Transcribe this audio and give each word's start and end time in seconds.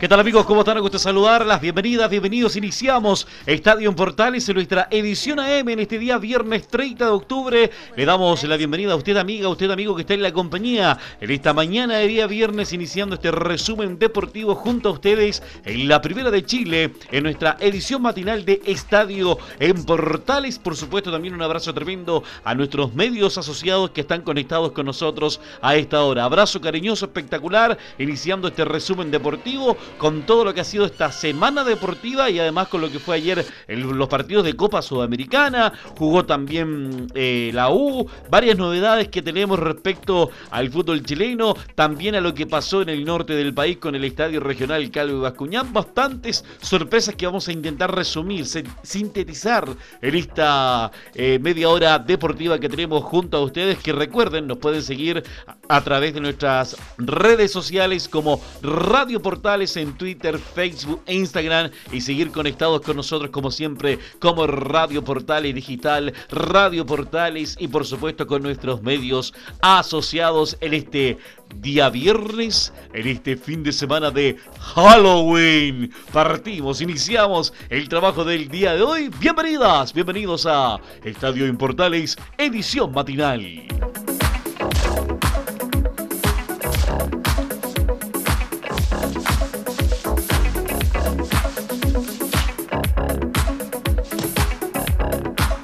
¿Qué 0.00 0.08
tal 0.08 0.18
amigos? 0.18 0.46
¿Cómo 0.46 0.60
están? 0.60 0.76
Me 0.76 0.80
gusta 0.80 0.98
saludarlas. 0.98 1.60
Bienvenidas, 1.60 2.08
bienvenidos. 2.08 2.56
Iniciamos 2.56 3.26
Estadio 3.44 3.86
en 3.86 3.94
Portales 3.94 4.48
en 4.48 4.54
nuestra 4.54 4.88
edición 4.90 5.38
AM 5.38 5.68
en 5.68 5.78
este 5.78 5.98
día 5.98 6.16
viernes 6.16 6.68
30 6.68 7.04
de 7.04 7.10
octubre. 7.10 7.70
Le 7.96 8.06
damos 8.06 8.42
la 8.44 8.56
bienvenida 8.56 8.94
a 8.94 8.96
usted 8.96 9.18
amiga, 9.18 9.44
a 9.44 9.50
usted 9.50 9.70
amigo 9.70 9.94
que 9.94 10.00
está 10.00 10.14
en 10.14 10.22
la 10.22 10.32
compañía 10.32 10.96
en 11.20 11.30
esta 11.30 11.52
mañana 11.52 11.96
de 11.96 12.06
día 12.06 12.26
viernes 12.26 12.72
iniciando 12.72 13.16
este 13.16 13.30
resumen 13.30 13.98
deportivo 13.98 14.54
junto 14.54 14.88
a 14.88 14.92
ustedes 14.92 15.42
en 15.66 15.86
la 15.86 16.00
primera 16.00 16.30
de 16.30 16.46
Chile 16.46 16.94
en 17.10 17.24
nuestra 17.24 17.58
edición 17.60 18.00
matinal 18.00 18.46
de 18.46 18.62
Estadio 18.64 19.36
en 19.58 19.84
Portales. 19.84 20.58
Por 20.58 20.76
supuesto 20.76 21.12
también 21.12 21.34
un 21.34 21.42
abrazo 21.42 21.74
tremendo 21.74 22.24
a 22.42 22.54
nuestros 22.54 22.94
medios 22.94 23.36
asociados 23.36 23.90
que 23.90 24.00
están 24.00 24.22
conectados 24.22 24.72
con 24.72 24.86
nosotros 24.86 25.42
a 25.60 25.76
esta 25.76 26.02
hora. 26.02 26.24
Abrazo 26.24 26.58
cariñoso, 26.58 27.04
espectacular, 27.04 27.76
iniciando 27.98 28.48
este 28.48 28.64
resumen 28.64 29.10
deportivo 29.10 29.76
con 29.98 30.22
todo 30.22 30.44
lo 30.44 30.54
que 30.54 30.60
ha 30.60 30.64
sido 30.64 30.84
esta 30.84 31.12
semana 31.12 31.64
deportiva 31.64 32.30
y 32.30 32.38
además 32.38 32.68
con 32.68 32.80
lo 32.80 32.90
que 32.90 32.98
fue 32.98 33.16
ayer 33.16 33.44
en 33.68 33.98
los 33.98 34.08
partidos 34.08 34.44
de 34.44 34.54
Copa 34.54 34.82
Sudamericana. 34.82 35.72
Jugó 35.96 36.24
también 36.24 37.06
eh, 37.14 37.50
la 37.54 37.70
U, 37.70 38.08
varias 38.30 38.56
novedades 38.56 39.08
que 39.08 39.22
tenemos 39.22 39.58
respecto 39.58 40.30
al 40.50 40.70
fútbol 40.70 41.02
chileno, 41.02 41.54
también 41.74 42.14
a 42.14 42.20
lo 42.20 42.34
que 42.34 42.46
pasó 42.46 42.82
en 42.82 42.88
el 42.88 43.04
norte 43.04 43.34
del 43.34 43.54
país 43.54 43.78
con 43.78 43.94
el 43.94 44.04
Estadio 44.04 44.40
Regional 44.40 44.90
Calvo 44.90 45.18
y 45.18 45.20
Bascuñán. 45.20 45.72
Bastantes 45.72 46.44
sorpresas 46.60 47.14
que 47.14 47.26
vamos 47.26 47.48
a 47.48 47.52
intentar 47.52 47.94
resumir, 47.94 48.46
sintetizar 48.82 49.68
en 50.00 50.14
esta 50.14 50.90
eh, 51.14 51.38
media 51.40 51.68
hora 51.68 51.98
deportiva 51.98 52.58
que 52.58 52.68
tenemos 52.68 53.04
junto 53.04 53.36
a 53.36 53.40
ustedes. 53.40 53.78
Que 53.78 53.92
recuerden, 53.92 54.46
nos 54.46 54.58
pueden 54.58 54.82
seguir 54.82 55.22
a 55.68 55.80
través 55.82 56.14
de 56.14 56.20
nuestras 56.20 56.76
redes 56.98 57.52
sociales 57.52 58.08
como 58.08 58.40
Radio 58.62 59.20
Portales 59.20 59.76
en 59.80 59.96
Twitter, 59.96 60.38
Facebook 60.38 61.02
e 61.06 61.14
Instagram 61.14 61.70
y 61.92 62.00
seguir 62.00 62.30
conectados 62.30 62.80
con 62.82 62.96
nosotros 62.96 63.30
como 63.30 63.50
siempre 63.50 63.98
como 64.18 64.46
Radio 64.46 65.02
Portales 65.04 65.54
Digital, 65.54 66.12
Radio 66.30 66.86
Portales 66.86 67.56
y 67.58 67.68
por 67.68 67.86
supuesto 67.86 68.26
con 68.26 68.42
nuestros 68.42 68.82
medios 68.82 69.34
asociados 69.60 70.56
en 70.60 70.74
este 70.74 71.18
día 71.56 71.90
viernes, 71.90 72.72
en 72.92 73.08
este 73.08 73.36
fin 73.36 73.62
de 73.62 73.72
semana 73.72 74.10
de 74.10 74.36
Halloween. 74.74 75.92
Partimos, 76.12 76.80
iniciamos 76.80 77.52
el 77.68 77.88
trabajo 77.88 78.24
del 78.24 78.48
día 78.48 78.74
de 78.74 78.82
hoy. 78.82 79.10
Bienvenidas, 79.18 79.92
bienvenidos 79.92 80.46
a 80.46 80.78
Estadio 81.04 81.46
en 81.46 81.56
Portales, 81.56 82.16
edición 82.38 82.92
matinal. 82.92 83.40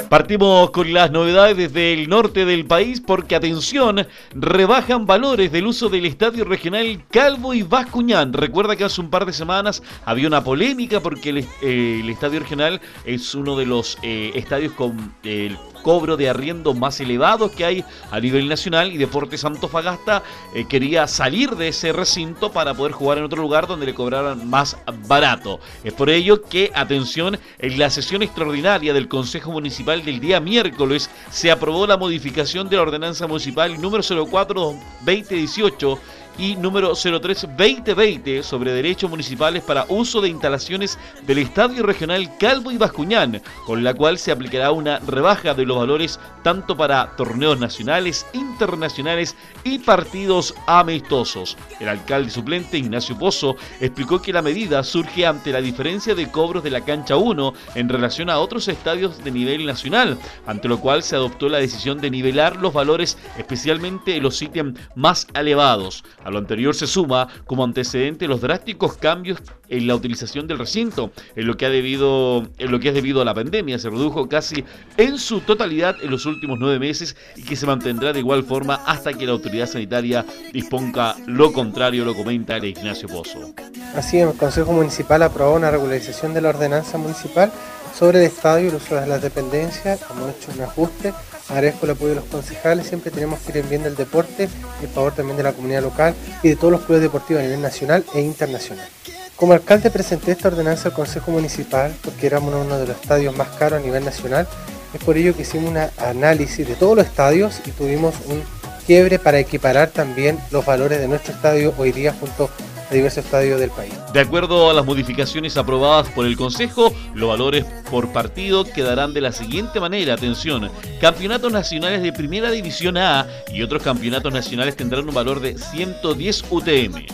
Partimos 0.09 0.71
con 0.71 0.93
las 0.93 1.11
novedades 1.11 1.57
desde 1.57 1.93
el 1.93 2.09
norte 2.09 2.45
del 2.45 2.65
país 2.65 3.01
porque, 3.01 3.35
atención, 3.35 4.07
rebajan 4.35 5.05
valores 5.05 5.51
del 5.51 5.67
uso 5.67 5.89
del 5.89 6.07
estadio 6.07 6.45
regional 6.45 7.03
Calvo 7.11 7.55
y 7.55 7.63
Vascuñán. 7.63 8.33
Recuerda 8.33 8.77
que 8.77 8.85
hace 8.85 9.01
un 9.01 9.11
par 9.11 9.27
de 9.27 9.33
semanas 9.33 9.83
había 10.05 10.29
una 10.29 10.45
polémica 10.45 11.01
porque 11.01 11.31
el, 11.31 11.49
eh, 11.61 12.03
estadio 12.09 12.39
regional 12.39 12.81
es 13.05 13.35
uno 13.35 13.57
de 13.57 13.67
los 13.67 13.99
eh, 14.05 14.31
estadios 14.37 14.73
con 14.75 15.13
el 15.25 15.59
cobro 15.87 16.17
de 16.17 16.29
arriendo 16.29 16.75
más 16.75 16.99
elevados 16.99 17.53
que 17.53 17.65
hay 17.65 17.85
a 18.11 18.19
nivel 18.19 18.49
nacional 18.49 18.93
y 18.93 18.97
Deportes 18.97 19.45
Antofagasta 19.45 20.25
eh, 20.53 20.65
quería 20.69 21.07
salir 21.07 21.51
de 21.51 21.69
ese 21.69 21.93
recinto 21.93 22.51
para 22.51 22.75
poder 22.75 22.91
jugar 22.91 23.19
en 23.19 23.25
otro 23.25 23.41
lugar 23.41 23.69
donde 23.69 23.87
le 23.87 23.95
cobraran 23.95 24.51
más 24.51 24.77
barato. 25.07 25.61
Es 25.85 25.93
por 25.93 26.11
ello 26.11 26.43
que, 26.43 26.73
atención, 26.75 27.39
en 27.61 27.79
la 27.79 27.89
sesión 27.89 28.25
extraordinaria 28.25 28.93
del 28.93 29.07
Consejo 29.07 29.53
Municipal 29.53 30.05
del 30.05 30.19
día 30.19 30.41
miércoles 30.41 31.09
se 31.31 31.53
aprobó 31.53 31.87
la 31.87 31.97
modificación 31.97 32.69
de 32.69 32.75
la 32.75 32.83
ordenanza 32.83 33.29
municipal 33.29 33.81
número 33.81 34.03
04-2018 34.03 35.99
y 36.39 36.57
número 36.57 36.93
03-2020 36.93 38.43
sobre 38.43 38.73
derechos 38.73 39.11
municipales 39.11 39.63
para 39.63 39.87
uso 39.89 40.21
de 40.21 40.29
instalaciones 40.29 40.99
del 41.27 41.39
Estadio 41.39 41.83
Regional 41.83 42.37
Calvo 42.39 42.71
y 42.71 42.77
Bascuñán, 42.77 43.43
con 43.65 43.83
la 43.83 43.95
cual 43.95 44.19
se 44.19 44.33
aplicará 44.33 44.71
una 44.71 44.99
rebaja 45.01 45.55
de 45.55 45.65
los 45.65 45.79
valores 45.79 46.21
tanto 46.43 46.77
para 46.77 47.17
torneos 47.17 47.59
nacionales, 47.59 48.27
internacionales 48.33 49.37
y 49.65 49.79
partidos 49.79 50.55
amistosos. 50.67 51.57
El 51.81 51.89
alcalde 51.89 52.31
suplente 52.31 52.79
Ignacio 52.79 53.19
Pozo 53.19 53.57
explicó 53.81 54.21
que 54.21 54.33
la 54.33 54.43
medida 54.43 54.83
surge 54.85 55.27
ante 55.27 55.53
la 55.53 55.61
diferencia 55.61 56.15
de 56.15 56.31
cobros 56.31 56.63
de 56.63 56.71
la 56.71 56.83
cancha 56.83 57.17
1 57.17 57.55
en 57.75 57.89
relación 57.89 58.31
a 58.31 58.39
otros 58.39 58.69
estadios 58.69 59.23
de 59.25 59.31
nivel 59.31 59.67
nacional, 59.67 60.19
ante 60.47 60.69
lo 60.69 60.81
cual 60.81 61.03
se 61.03 61.17
adoptó 61.17 61.49
la 61.49 61.59
decisión 61.59 61.99
de 62.01 62.11
nivelar 62.11 62.57
los 62.57 62.73
valores 62.73 63.19
especialmente 63.39 64.17
en 64.17 64.23
los 64.23 64.41
ítems 64.43 64.79
más 64.95 65.27
elevados. 65.35 66.05
A 66.27 66.31
lo 66.31 66.39
anterior 66.39 66.75
se 66.75 66.89
suma 66.89 67.29
como 67.45 67.63
antecedente 67.63 68.27
los 68.27 68.41
drásticos 68.41 68.97
cambios 68.97 69.39
en 69.69 69.87
la 69.87 69.95
utilización 69.95 70.49
del 70.49 70.59
recinto, 70.59 71.13
en 71.37 71.47
lo 71.47 71.57
que 71.57 71.67
ha 71.67 71.71
debido, 71.71 72.49
en 72.59 72.73
lo 72.73 72.81
que 72.81 72.89
es 72.89 72.95
debido 72.95 73.23
a 73.23 73.25
la 73.25 73.33
pandemia. 73.33 73.79
Se 73.79 73.89
redujo 73.91 74.29
casi 74.29 74.65
en 74.97 75.19
su 75.19 75.41
totalidad 75.43 75.95
en 76.03 76.11
los 76.11 76.27
últimos 76.27 76.59
nueve 76.59 76.81
meses 76.81 77.15
y 77.37 77.45
que 77.45 77.55
se 77.55 77.65
mantendrá 77.65 78.13
de 78.13 78.19
igual 78.19 78.43
forma 78.43 78.75
hasta 78.87 79.15
que 79.15 79.25
la 79.25 79.31
autoridad 79.31 79.69
sanitaria 79.69 80.27
disponga 80.53 81.15
lo 81.29 81.53
contrario, 81.53 82.05
lo 82.05 82.17
comenta 82.17 82.57
el 82.57 82.65
Ignacio 82.65 83.09
Pozo. 83.09 83.55
Así, 83.95 84.19
el 84.19 84.33
Consejo 84.33 84.73
Municipal 84.73 85.23
aprobó 85.23 85.55
una 85.55 85.71
regularización 85.71 86.35
de 86.35 86.41
la 86.41 86.49
ordenanza 86.49 86.99
municipal 86.99 87.53
sobre 87.97 88.19
el 88.19 88.25
estadio 88.25 88.67
y 88.67 88.69
el 88.71 88.75
uso 88.75 88.97
de 88.97 89.07
las 89.07 89.23
dependencias. 89.23 90.01
Hemos 90.11 90.35
hecho 90.35 90.51
un 90.53 90.63
ajuste 90.63 91.13
Agradezco 91.49 91.87
el 91.87 91.93
apoyo 91.93 92.09
de 92.09 92.15
los 92.17 92.25
concejales, 92.25 92.89
siempre 92.89 93.11
tenemos 93.11 93.39
que 93.41 93.53
ir 93.53 93.59
en 93.59 93.69
bien 93.69 93.83
del 93.85 93.95
deporte, 93.95 94.49
en 94.83 94.89
favor 94.91 95.15
también 95.15 95.37
de 95.37 95.45
la 95.45 95.53
comunidad 95.53 95.83
local 95.83 96.15
y 96.43 96.49
de 96.49 96.57
todos 96.57 96.73
los 96.73 96.83
clubes 96.83 97.03
deportivos 97.03 97.41
a 97.41 97.45
nivel 97.45 97.63
nacional 97.63 98.05
e 98.15 98.21
internacional. 98.21 98.89
Como 99.37 99.53
alcalde 99.53 99.91
presenté 99.91 100.33
esta 100.33 100.49
ordenanza 100.49 100.89
al 100.89 100.95
Consejo 100.95 101.31
Municipal 101.31 101.95
porque 102.03 102.27
éramos 102.27 102.55
uno 102.55 102.79
de 102.79 102.87
los 102.87 102.97
estadios 102.97 103.37
más 103.37 103.49
caros 103.57 103.81
a 103.81 103.85
nivel 103.85 104.05
nacional. 104.05 104.49
Es 104.95 105.05
por 105.05 105.17
ello 105.17 105.37
que 105.37 105.43
hicimos 105.43 105.71
un 105.71 105.79
análisis 105.99 106.67
de 106.67 106.75
todos 106.75 106.97
los 106.97 107.07
estadios 107.07 107.61
y 107.67 107.71
tuvimos 107.71 108.15
un 108.27 108.43
quiebre 108.87 109.19
para 109.19 109.39
equiparar 109.39 109.91
también 109.91 110.39
los 110.51 110.65
valores 110.65 111.01
de 111.01 111.09
nuestro 111.09 111.35
estadio 111.35 111.75
hoy 111.77 111.93
día 111.93 112.15
junto 112.19 112.49
de 112.91 112.97
diversos 112.97 113.25
estadios 113.25 113.61
del 113.61 113.71
país. 113.71 113.93
De 114.13 114.21
acuerdo 114.21 114.71
a 114.71 114.75
las 114.75 114.85
modificaciones 114.85 115.57
aprobadas 115.57 116.09
por 116.11 116.27
el 116.27 116.37
Consejo, 116.37 116.93
los 117.15 117.29
valores 117.29 117.65
por 117.91 118.13
partido 118.13 118.65
quedarán 118.65 119.13
de 119.15 119.21
la 119.21 119.33
siguiente 119.33 119.81
manera. 119.81 120.15
Atención, 120.15 120.71
campeonatos 121.01 121.53
nacionales 121.53 122.03
de 122.03 122.13
Primera 122.13 122.51
División 122.51 122.97
A 122.97 123.27
y 123.53 123.63
otros 123.63 123.83
campeonatos 123.83 124.33
nacionales 124.33 124.77
tendrán 124.77 125.09
un 125.09 125.15
valor 125.15 125.41
de 125.41 125.59
110 125.59 126.45
UTM. 126.51 127.07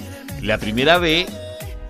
La 0.42 0.58
primera 0.58 0.98
B 0.98 1.26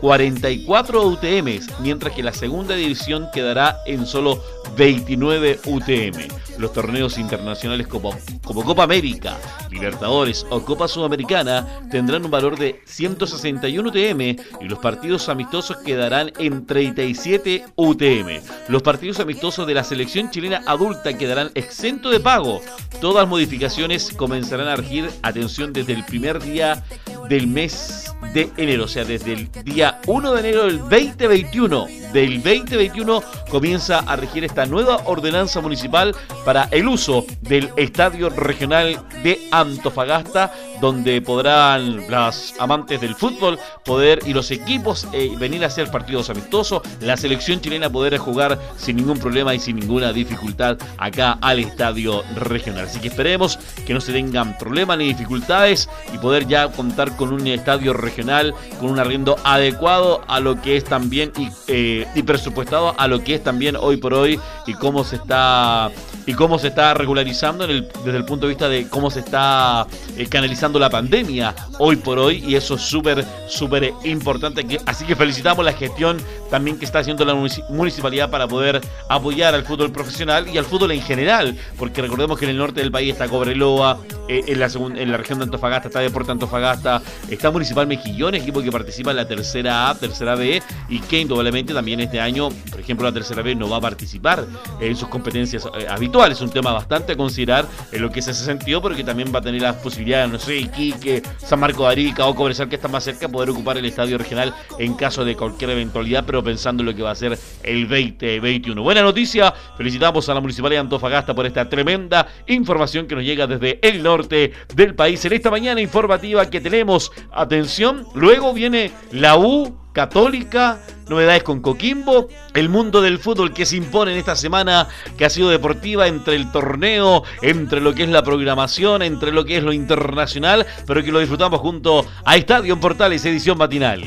44 0.02 1.06
UTM, 1.06 1.60
mientras 1.80 2.12
que 2.12 2.24
la 2.24 2.32
segunda 2.32 2.74
división 2.74 3.28
quedará 3.32 3.78
en 3.86 4.04
solo 4.04 4.42
29 4.76 5.60
UTM. 5.64 6.51
Los 6.62 6.72
torneos 6.72 7.18
internacionales 7.18 7.88
como, 7.88 8.16
como 8.44 8.64
Copa 8.64 8.84
América, 8.84 9.36
Libertadores 9.68 10.46
o 10.48 10.64
Copa 10.64 10.86
Sudamericana 10.86 11.80
tendrán 11.90 12.24
un 12.24 12.30
valor 12.30 12.56
de 12.56 12.80
161 12.84 13.88
UTM 13.88 14.20
y 14.60 14.68
los 14.68 14.78
partidos 14.78 15.28
amistosos 15.28 15.78
quedarán 15.78 16.30
en 16.38 16.64
37 16.64 17.64
UTM. 17.74 18.44
Los 18.68 18.80
partidos 18.82 19.18
amistosos 19.18 19.66
de 19.66 19.74
la 19.74 19.82
selección 19.82 20.30
chilena 20.30 20.62
adulta 20.64 21.18
quedarán 21.18 21.50
exentos 21.56 22.12
de 22.12 22.20
pago. 22.20 22.60
Todas 23.00 23.24
las 23.24 23.28
modificaciones 23.28 24.12
comenzarán 24.16 24.68
a 24.68 24.76
regir, 24.76 25.10
atención, 25.22 25.72
desde 25.72 25.94
el 25.94 26.04
primer 26.04 26.40
día 26.40 26.84
del 27.28 27.48
mes 27.48 28.12
de 28.34 28.50
enero, 28.56 28.84
o 28.84 28.88
sea, 28.88 29.04
desde 29.04 29.32
el 29.32 29.50
día 29.64 30.00
1 30.06 30.32
de 30.32 30.40
enero 30.40 30.66
del 30.66 30.78
2021. 30.78 31.86
Del 32.12 32.42
2021 32.42 33.22
comienza 33.50 34.00
a 34.00 34.16
regir 34.16 34.44
esta 34.44 34.66
nueva 34.66 35.02
ordenanza 35.06 35.60
municipal 35.60 36.14
para 36.44 36.51
el 36.70 36.88
uso 36.88 37.24
del 37.40 37.70
Estadio 37.76 38.28
Regional 38.28 39.02
de 39.22 39.48
Antofagasta, 39.50 40.52
donde 40.80 41.22
podrán 41.22 42.10
las 42.10 42.54
amantes 42.58 43.00
del 43.00 43.14
fútbol 43.14 43.58
poder 43.84 44.20
y 44.26 44.32
los 44.32 44.50
equipos 44.50 45.06
eh, 45.12 45.32
venir 45.38 45.64
a 45.64 45.68
hacer 45.68 45.90
partidos 45.90 46.28
amistosos, 46.28 46.82
la 47.00 47.16
selección 47.16 47.60
chilena 47.60 47.90
poder 47.90 48.18
jugar 48.18 48.58
sin 48.76 48.96
ningún 48.96 49.18
problema 49.18 49.54
y 49.54 49.60
sin 49.60 49.76
ninguna 49.76 50.12
dificultad 50.12 50.76
acá 50.98 51.38
al 51.40 51.58
Estadio 51.58 52.22
Regional. 52.36 52.86
Así 52.86 53.00
que 53.00 53.08
esperemos 53.08 53.58
que 53.86 53.94
no 53.94 54.00
se 54.00 54.12
tengan 54.12 54.58
problemas 54.58 54.98
ni 54.98 55.06
dificultades 55.06 55.88
y 56.12 56.18
poder 56.18 56.46
ya 56.46 56.70
contar 56.70 57.16
con 57.16 57.32
un 57.32 57.46
estadio 57.46 57.92
regional 57.92 58.54
con 58.78 58.90
un 58.90 58.98
arriendo 58.98 59.36
adecuado 59.44 60.22
a 60.28 60.40
lo 60.40 60.60
que 60.60 60.76
es 60.76 60.84
también 60.84 61.32
y, 61.38 61.48
eh, 61.68 62.06
presupuestado 62.26 62.94
a 62.98 63.08
lo 63.08 63.22
que 63.24 63.34
es 63.34 63.42
también 63.42 63.76
hoy 63.76 63.96
por 63.96 64.14
hoy 64.14 64.38
y 64.66 64.74
cómo 64.74 65.04
se 65.04 65.16
está 65.16 65.90
cómo 66.34 66.58
se 66.58 66.68
está 66.68 66.94
regularizando 66.94 67.66
desde 67.66 68.16
el 68.16 68.24
punto 68.24 68.46
de 68.46 68.50
vista 68.50 68.68
de 68.68 68.88
cómo 68.88 69.10
se 69.10 69.20
está 69.20 69.86
eh, 70.16 70.26
canalizando 70.26 70.78
la 70.78 70.90
pandemia 70.90 71.54
hoy 71.78 71.96
por 71.96 72.18
hoy 72.18 72.42
y 72.46 72.54
eso 72.54 72.74
es 72.74 72.82
súper, 72.82 73.24
súper 73.48 73.92
importante. 74.04 74.64
Así 74.86 75.04
que 75.04 75.16
felicitamos 75.16 75.64
la 75.64 75.72
gestión 75.72 76.18
también 76.50 76.78
que 76.78 76.84
está 76.84 77.00
haciendo 77.00 77.24
la 77.24 77.34
municipalidad 77.68 78.30
para 78.30 78.46
poder 78.46 78.80
apoyar 79.08 79.54
al 79.54 79.64
fútbol 79.64 79.90
profesional 79.90 80.48
y 80.48 80.58
al 80.58 80.64
fútbol 80.64 80.92
en 80.92 81.02
general, 81.02 81.56
porque 81.78 82.02
recordemos 82.02 82.38
que 82.38 82.44
en 82.44 82.52
el 82.52 82.58
norte 82.58 82.80
del 82.80 82.92
país 82.92 83.12
está 83.12 83.28
Cobreloa, 83.28 83.98
eh, 84.28 84.44
en, 84.46 84.60
la 84.60 84.66
en 84.66 85.10
la 85.10 85.16
región 85.16 85.38
de 85.38 85.44
Antofagasta 85.44 85.88
está 85.88 86.00
Deporte 86.00 86.30
Antofagasta, 86.30 87.02
está 87.28 87.50
Municipal 87.50 87.86
Mejillón, 87.86 88.34
equipo 88.34 88.62
que 88.62 88.70
participa 88.70 89.10
en 89.10 89.16
la 89.16 89.26
tercera 89.26 89.90
A, 89.90 89.94
tercera 89.94 90.34
B 90.34 90.62
y 90.88 91.00
que 91.00 91.20
indudablemente 91.20 91.74
también 91.74 92.00
este 92.00 92.20
año, 92.20 92.50
por 92.70 92.80
ejemplo, 92.80 93.06
la 93.06 93.12
tercera 93.12 93.42
B 93.42 93.54
no 93.54 93.68
va 93.68 93.78
a 93.78 93.80
participar 93.80 94.44
en 94.80 94.96
sus 94.96 95.08
competencias 95.08 95.66
eh, 95.66 95.86
habituales 95.88 96.21
es 96.30 96.40
un 96.40 96.50
tema 96.50 96.72
bastante 96.72 97.12
a 97.12 97.16
considerar 97.16 97.66
en 97.90 98.02
lo 98.02 98.10
que 98.10 98.20
es 98.20 98.28
ese 98.28 98.44
sentido, 98.44 98.80
porque 98.80 99.02
también 99.02 99.32
va 99.34 99.40
a 99.40 99.42
tener 99.42 99.60
las 99.60 99.76
posibilidades, 99.76 100.30
no 100.30 100.38
sé, 100.38 100.58
Iquique, 100.58 101.22
San 101.38 101.58
Marco 101.58 101.84
de 101.84 101.92
Arica 101.92 102.26
o 102.26 102.34
Cobresal, 102.34 102.68
que 102.68 102.76
está 102.76 102.88
más 102.88 103.04
cerca, 103.04 103.28
poder 103.28 103.50
ocupar 103.50 103.78
el 103.78 103.84
estadio 103.84 104.18
regional 104.18 104.54
en 104.78 104.94
caso 104.94 105.24
de 105.24 105.36
cualquier 105.36 105.70
eventualidad, 105.70 106.24
pero 106.24 106.44
pensando 106.44 106.82
en 106.82 106.86
lo 106.86 106.94
que 106.94 107.02
va 107.02 107.10
a 107.10 107.14
ser 107.14 107.38
el 107.62 107.88
2021. 107.88 108.82
Buena 108.82 109.02
noticia, 109.02 109.52
felicitamos 109.76 110.28
a 110.28 110.34
la 110.34 110.40
Municipalidad 110.40 110.82
de 110.82 110.86
Antofagasta 110.86 111.34
por 111.34 111.46
esta 111.46 111.68
tremenda 111.68 112.28
información 112.46 113.06
que 113.06 113.14
nos 113.14 113.24
llega 113.24 113.46
desde 113.46 113.78
el 113.82 114.02
norte 114.02 114.52
del 114.74 114.94
país. 114.94 115.24
En 115.24 115.32
esta 115.32 115.50
mañana 115.50 115.80
informativa 115.80 116.48
que 116.48 116.60
tenemos, 116.60 117.10
atención, 117.32 118.06
luego 118.14 118.52
viene 118.52 118.92
la 119.10 119.36
U 119.38 119.81
Católica, 119.92 120.80
novedades 121.08 121.42
con 121.42 121.60
Coquimbo, 121.60 122.28
el 122.54 122.68
mundo 122.68 123.02
del 123.02 123.18
fútbol 123.18 123.52
que 123.52 123.66
se 123.66 123.76
impone 123.76 124.12
en 124.12 124.18
esta 124.18 124.36
semana 124.36 124.88
que 125.16 125.24
ha 125.24 125.30
sido 125.30 125.50
deportiva 125.50 126.08
entre 126.08 126.36
el 126.36 126.50
torneo, 126.50 127.24
entre 127.42 127.80
lo 127.80 127.94
que 127.94 128.04
es 128.04 128.08
la 128.08 128.22
programación, 128.22 129.02
entre 129.02 129.32
lo 129.32 129.44
que 129.44 129.58
es 129.58 129.62
lo 129.62 129.72
internacional, 129.72 130.66
pero 130.86 131.02
que 131.02 131.12
lo 131.12 131.20
disfrutamos 131.20 131.60
junto 131.60 132.06
a 132.24 132.36
Estadio 132.36 132.80
Portales 132.80 133.24
edición 133.24 133.58
matinal. 133.58 134.04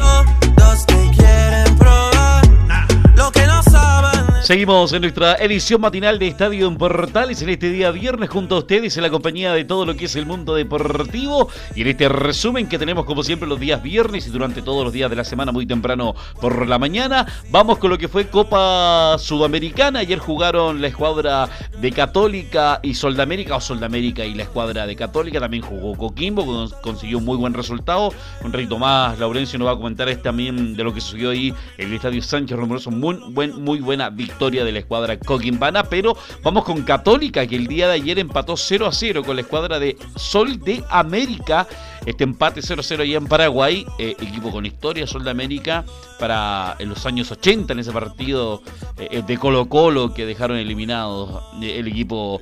Seguimos 4.46 4.94
en 4.94 5.02
nuestra 5.02 5.38
edición 5.38 5.82
matinal 5.82 6.20
de 6.20 6.28
Estadio 6.28 6.68
en 6.68 6.78
Portales 6.78 7.42
en 7.42 7.50
este 7.50 7.72
día 7.72 7.90
viernes 7.90 8.30
junto 8.30 8.54
a 8.54 8.60
ustedes 8.60 8.96
en 8.96 9.02
la 9.02 9.10
compañía 9.10 9.52
de 9.54 9.66
todo 9.66 9.88
lo 9.88 9.96
que 9.96 10.06
es 10.06 10.16
el 10.16 10.28
mundo 10.28 10.54
deportivo 10.54 11.50
y 11.74 11.82
en 11.82 11.88
este 11.88 12.08
resumen 12.10 12.70
que 12.70 12.78
tenemos 12.78 13.06
como 13.06 13.24
siempre 13.24 13.50
los 13.50 13.60
días 13.60 13.82
viernes 13.82 14.28
y 14.28 14.30
durante 14.30 14.62
todos 14.62 14.84
los 14.84 14.94
días 14.94 15.10
de 15.10 15.16
la 15.16 15.24
semana 15.24 15.52
muy 15.52 15.66
temprano 15.66 16.14
por 16.40 16.68
la 16.68 16.78
mañana. 16.78 17.26
Vamos 17.50 17.80
con 17.80 17.90
lo 17.90 17.98
que 17.98 18.08
fue 18.08 18.28
Copa 18.28 19.18
Sudamericana. 19.18 19.98
Ayer 19.98 20.20
jugaron 20.20 20.80
la 20.80 20.90
escuadra 20.90 21.50
de 21.82 21.92
Católica 21.92 22.80
y 22.84 22.94
Soldamérica 22.94 23.56
o 23.56 23.62
Soldamérica 23.62 24.26
y 24.26 24.36
la 24.36 24.44
escuadra 24.44 24.86
de 24.86 24.96
Católica. 24.96 25.40
También 25.40 25.64
jugó 25.64 25.98
Coquimbo, 25.98 26.70
consiguió 26.84 27.18
un 27.18 27.26
muy 27.26 27.38
buen 27.38 27.56
resultado. 27.56 28.14
Un 28.44 28.54
rey 28.54 28.68
más, 28.68 29.18
Laurencio 29.18 29.58
nos 29.58 29.70
va 29.70 29.72
a 29.72 29.76
comentar 29.76 30.16
también 30.18 30.76
de 30.76 30.84
lo 30.84 30.94
que 30.94 31.02
sucedió 31.02 31.32
ahí 31.32 31.52
en 31.80 31.88
el 31.88 31.96
Estadio 31.96 32.22
Sánchez 32.22 32.56
Romero. 32.56 32.80
Muy, 32.92 33.16
buen, 33.30 33.64
muy 33.64 33.80
buena 33.80 34.12
victoria 34.12 34.35
historia 34.36 34.66
de 34.66 34.74
la 34.74 34.80
escuadra 34.80 35.18
Coquimbana, 35.18 35.86
pero 35.86 36.18
vamos 36.44 36.66
con 36.66 36.84
Católica, 36.84 37.48
que 37.48 37.56
el 37.56 37.68
día 37.68 37.88
de 37.88 37.94
ayer 37.94 38.20
empató 38.20 38.58
0 38.58 38.86
a 38.86 38.92
0 38.92 39.24
con 39.24 39.38
la 39.38 39.44
escuadra 39.44 39.80
de 39.80 39.98
Sol 40.18 40.60
de 40.60 40.84
América. 40.90 41.66
Este 42.06 42.24
empate 42.24 42.62
0-0 42.62 43.02
allá 43.02 43.18
en 43.18 43.26
Paraguay, 43.26 43.86
eh, 43.98 44.16
equipo 44.20 44.52
con 44.52 44.66
historia, 44.66 45.08
Sol 45.08 45.24
de 45.24 45.32
América, 45.32 45.86
para 46.20 46.76
en 46.78 46.90
los 46.90 47.04
años 47.06 47.32
80 47.32 47.74
en 47.74 47.80
ese 47.80 47.92
partido 47.92 48.62
eh, 48.98 49.24
de 49.26 49.38
Colo 49.38 49.68
Colo 49.68 50.14
que 50.14 50.26
dejaron 50.26 50.58
eliminados 50.58 51.44
eh, 51.64 51.80
el 51.80 51.88
equipo 51.88 52.42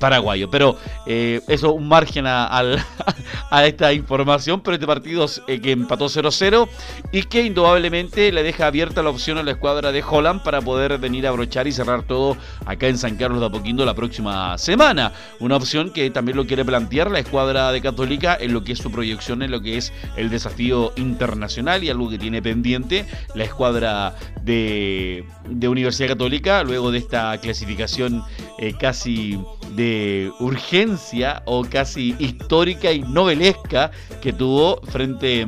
paraguayo. 0.00 0.50
Pero 0.50 0.78
eso 1.06 1.72
un 1.72 1.86
margen 1.86 2.26
a, 2.26 2.48
a, 3.50 3.66
esta 3.66 3.92
información, 3.92 4.62
pero 4.62 4.74
este 4.74 4.86
partido 4.86 5.26
que 5.46 5.70
empató 5.70 6.06
0-0 6.06 6.68
y 7.12 7.22
que 7.24 7.44
indudablemente 7.44 8.32
le 8.32 8.42
deja 8.42 8.66
abierta 8.66 9.02
la 9.02 9.10
opción 9.10 9.38
a 9.38 9.42
la 9.42 9.52
escuadra 9.52 9.92
de 9.92 10.02
Holland 10.02 10.42
para 10.42 10.60
poder 10.60 10.98
venir 10.98 11.26
a 11.26 11.30
abrochar 11.34 11.66
y 11.66 11.72
cerrar 11.72 12.04
todo 12.04 12.36
acá 12.64 12.88
en 12.88 12.96
San 12.96 13.16
Carlos 13.16 13.40
de 13.40 13.46
Apoquindo 13.46 13.84
la 13.84 13.94
próxima 13.94 14.56
semana. 14.58 15.12
Una 15.40 15.56
opción 15.56 15.90
que 15.90 16.10
también 16.10 16.36
lo 16.36 16.46
quiere 16.46 16.64
plantear 16.64 17.10
la 17.10 17.18
escuadra 17.18 17.72
de 17.72 17.80
Católica 17.80 18.36
en 18.40 18.52
lo 18.52 18.64
que 18.64 18.72
es 18.72 18.78
su 18.78 18.90
proyección 18.90 19.42
en 19.42 19.50
lo 19.50 19.60
que 19.60 19.76
es 19.76 19.92
el 20.16 20.30
desafío 20.30 20.92
internacional 20.96 21.82
y 21.82 21.90
algo 21.90 22.08
que 22.08 22.18
tiene 22.18 22.40
pendiente 22.40 23.04
la 23.34 23.44
escuadra 23.44 24.14
de, 24.42 25.24
Universidad 25.64 26.10
Católica 26.10 26.62
luego 26.62 26.92
de 26.92 26.98
esta 26.98 27.36
clasificación 27.38 28.22
eh, 28.58 28.74
casi 28.78 29.40
de 29.74 30.30
urgencia 30.38 31.42
o 31.46 31.64
casi 31.64 32.14
histórica 32.18 32.92
y 32.92 33.00
novelesca 33.02 33.90
que 34.22 34.32
tuvo 34.32 34.80
frente 34.82 35.46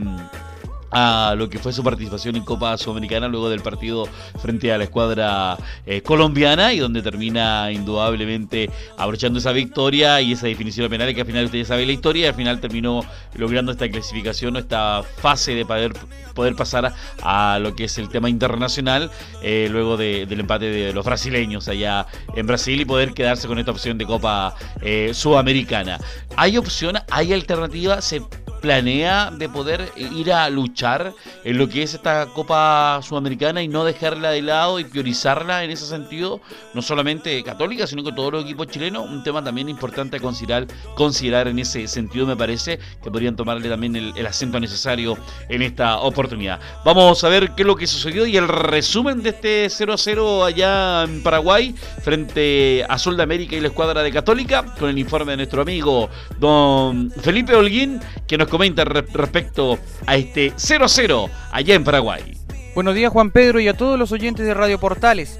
a 0.98 1.34
lo 1.34 1.50
que 1.50 1.58
fue 1.58 1.74
su 1.74 1.84
participación 1.84 2.36
en 2.36 2.44
Copa 2.44 2.78
Sudamericana 2.78 3.28
luego 3.28 3.50
del 3.50 3.60
partido 3.60 4.08
frente 4.40 4.72
a 4.72 4.78
la 4.78 4.84
escuadra 4.84 5.58
eh, 5.84 6.00
colombiana 6.00 6.72
y 6.72 6.78
donde 6.78 7.02
termina 7.02 7.70
indudablemente 7.70 8.70
abrochando 8.96 9.38
esa 9.38 9.52
victoria 9.52 10.22
y 10.22 10.32
esa 10.32 10.46
definición 10.46 10.88
penal 10.88 11.14
que 11.14 11.20
al 11.20 11.26
final 11.26 11.44
usted 11.44 11.58
ya 11.58 11.64
sabe 11.66 11.84
la 11.84 11.92
historia 11.92 12.24
y 12.24 12.28
al 12.28 12.34
final 12.34 12.60
terminó 12.60 13.04
logrando 13.34 13.72
esta 13.72 13.90
clasificación 13.90 14.56
o 14.56 14.58
esta 14.58 15.02
fase 15.02 15.54
de 15.54 15.66
poder, 15.66 15.92
poder 16.34 16.56
pasar 16.56 16.94
a, 17.22 17.58
lo 17.60 17.76
que 17.76 17.84
es 17.84 17.98
el 17.98 18.08
tema 18.08 18.30
internacional 18.30 19.10
eh, 19.42 19.68
luego 19.70 19.98
del 19.98 20.40
empate 20.40 20.70
de 20.70 20.94
los 20.94 21.04
brasileños 21.04 21.68
allá 21.68 22.06
en 22.34 22.46
Brasil 22.46 22.80
y 22.80 22.86
poder 22.86 23.12
quedarse 23.12 23.48
con 23.48 23.58
esta 23.58 23.70
opción 23.70 23.98
de 23.98 24.06
Copa 24.06 24.54
eh, 24.80 25.10
Sudamericana. 25.12 25.98
¿Hay 26.38 26.56
opción? 26.56 26.96
¿Hay 27.10 27.34
alternativa? 27.34 28.00
¿Se 28.00 28.22
planea 28.66 29.30
de 29.30 29.48
poder 29.48 29.92
ir 29.94 30.32
a 30.32 30.50
luchar 30.50 31.14
en 31.44 31.56
lo 31.56 31.68
que 31.68 31.84
es 31.84 31.94
esta 31.94 32.26
Copa 32.26 32.98
Sudamericana 33.00 33.62
y 33.62 33.68
no 33.68 33.84
dejarla 33.84 34.30
de 34.30 34.42
lado 34.42 34.80
y 34.80 34.84
priorizarla 34.84 35.62
en 35.62 35.70
ese 35.70 35.86
sentido, 35.86 36.40
no 36.74 36.82
solamente 36.82 37.44
católica, 37.44 37.86
sino 37.86 38.02
que 38.02 38.10
todos 38.10 38.32
los 38.32 38.42
equipos 38.42 38.66
chilenos, 38.66 39.08
un 39.08 39.22
tema 39.22 39.44
también 39.44 39.68
importante 39.68 40.16
a 40.16 40.20
considerar, 40.20 40.66
considerar 40.96 41.46
en 41.46 41.60
ese 41.60 41.86
sentido 41.86 42.26
me 42.26 42.34
parece 42.34 42.80
que 43.04 43.08
podrían 43.08 43.36
tomarle 43.36 43.68
también 43.68 43.94
el, 43.94 44.26
acento 44.26 44.58
necesario 44.58 45.16
en 45.48 45.62
esta 45.62 46.00
oportunidad. 46.00 46.58
Vamos 46.84 47.22
a 47.22 47.28
ver 47.28 47.52
qué 47.52 47.62
es 47.62 47.66
lo 47.68 47.76
que 47.76 47.86
sucedió 47.86 48.26
y 48.26 48.36
el 48.36 48.48
resumen 48.48 49.22
de 49.22 49.28
este 49.28 49.70
0 49.70 49.92
a 49.92 49.96
0 49.96 50.44
allá 50.44 51.04
en 51.04 51.22
Paraguay 51.22 51.72
frente 52.02 52.84
a 52.88 52.98
Sol 52.98 53.16
de 53.16 53.22
América 53.22 53.54
y 53.54 53.60
la 53.60 53.68
escuadra 53.68 54.02
de 54.02 54.10
Católica 54.10 54.64
con 54.76 54.90
el 54.90 54.98
informe 54.98 55.30
de 55.30 55.36
nuestro 55.36 55.62
amigo 55.62 56.10
don 56.40 57.12
Felipe 57.12 57.54
Holguín 57.54 58.00
que 58.26 58.36
nos 58.36 58.48
comenta 58.56 58.86
respecto 58.86 59.78
a 60.06 60.16
este 60.16 60.50
0-0 60.54 61.28
allá 61.52 61.74
en 61.74 61.84
Paraguay. 61.84 62.38
Buenos 62.74 62.94
días 62.94 63.12
Juan 63.12 63.30
Pedro 63.30 63.60
y 63.60 63.68
a 63.68 63.76
todos 63.76 63.98
los 63.98 64.12
oyentes 64.12 64.46
de 64.46 64.54
Radio 64.54 64.80
Portales. 64.80 65.38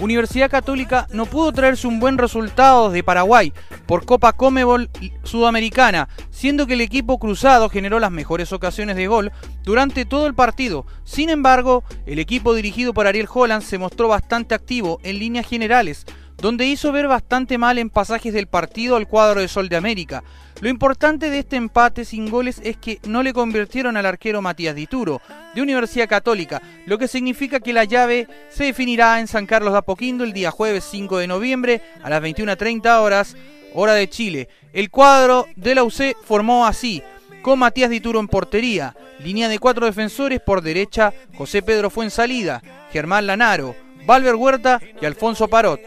Universidad 0.00 0.50
Católica 0.50 1.06
no 1.12 1.26
pudo 1.26 1.52
traerse 1.52 1.86
un 1.86 2.00
buen 2.00 2.18
resultado 2.18 2.90
de 2.90 3.04
Paraguay 3.04 3.52
por 3.86 4.04
Copa 4.04 4.32
Comebol 4.32 4.90
Sudamericana, 5.22 6.08
siendo 6.30 6.66
que 6.66 6.74
el 6.74 6.80
equipo 6.80 7.20
cruzado 7.20 7.68
generó 7.68 8.00
las 8.00 8.10
mejores 8.10 8.52
ocasiones 8.52 8.96
de 8.96 9.06
gol 9.06 9.30
durante 9.62 10.04
todo 10.04 10.26
el 10.26 10.34
partido. 10.34 10.86
Sin 11.04 11.30
embargo, 11.30 11.84
el 12.04 12.18
equipo 12.18 12.52
dirigido 12.52 12.92
por 12.92 13.06
Ariel 13.06 13.28
Holland 13.32 13.62
se 13.62 13.78
mostró 13.78 14.08
bastante 14.08 14.56
activo 14.56 14.98
en 15.04 15.20
líneas 15.20 15.46
generales, 15.46 16.04
donde 16.38 16.66
hizo 16.66 16.92
ver 16.92 17.08
bastante 17.08 17.58
mal 17.58 17.78
en 17.78 17.90
pasajes 17.90 18.32
del 18.32 18.46
partido 18.46 18.96
al 18.96 19.08
cuadro 19.08 19.40
de 19.40 19.48
Sol 19.48 19.68
de 19.68 19.76
América. 19.76 20.22
Lo 20.60 20.68
importante 20.68 21.28
de 21.28 21.40
este 21.40 21.56
empate 21.56 22.04
sin 22.04 22.30
goles 22.30 22.60
es 22.64 22.76
que 22.76 22.98
no 23.06 23.22
le 23.22 23.34
convirtieron 23.34 23.96
al 23.96 24.06
arquero 24.06 24.40
Matías 24.40 24.74
Dituro, 24.74 25.20
de 25.54 25.62
Universidad 25.62 26.08
Católica, 26.08 26.62
lo 26.86 26.98
que 26.98 27.08
significa 27.08 27.60
que 27.60 27.72
la 27.72 27.84
llave 27.84 28.26
se 28.48 28.64
definirá 28.64 29.20
en 29.20 29.26
San 29.26 29.46
Carlos 29.46 29.72
de 29.72 29.78
Apoquindo 29.78 30.24
el 30.24 30.32
día 30.32 30.50
jueves 30.50 30.84
5 30.90 31.18
de 31.18 31.26
noviembre 31.26 31.82
a 32.02 32.08
las 32.08 32.22
21.30 32.22 33.00
horas, 33.00 33.36
hora 33.74 33.92
de 33.94 34.08
Chile. 34.08 34.48
El 34.72 34.90
cuadro 34.90 35.46
de 35.56 35.74
la 35.74 35.84
UC 35.84 36.16
formó 36.24 36.66
así. 36.66 37.02
con 37.42 37.60
Matías 37.60 37.90
Dituro 37.90 38.18
en 38.18 38.26
portería, 38.26 38.96
línea 39.20 39.48
de 39.48 39.60
cuatro 39.60 39.86
defensores 39.86 40.40
por 40.40 40.62
derecha, 40.62 41.12
José 41.36 41.62
Pedro 41.62 41.90
fue 41.90 42.10
salida, 42.10 42.60
Germán 42.92 43.26
Lanaro, 43.26 43.76
Valver 44.04 44.34
Huerta 44.34 44.80
y 45.00 45.06
Alfonso 45.06 45.46
Parot. 45.46 45.80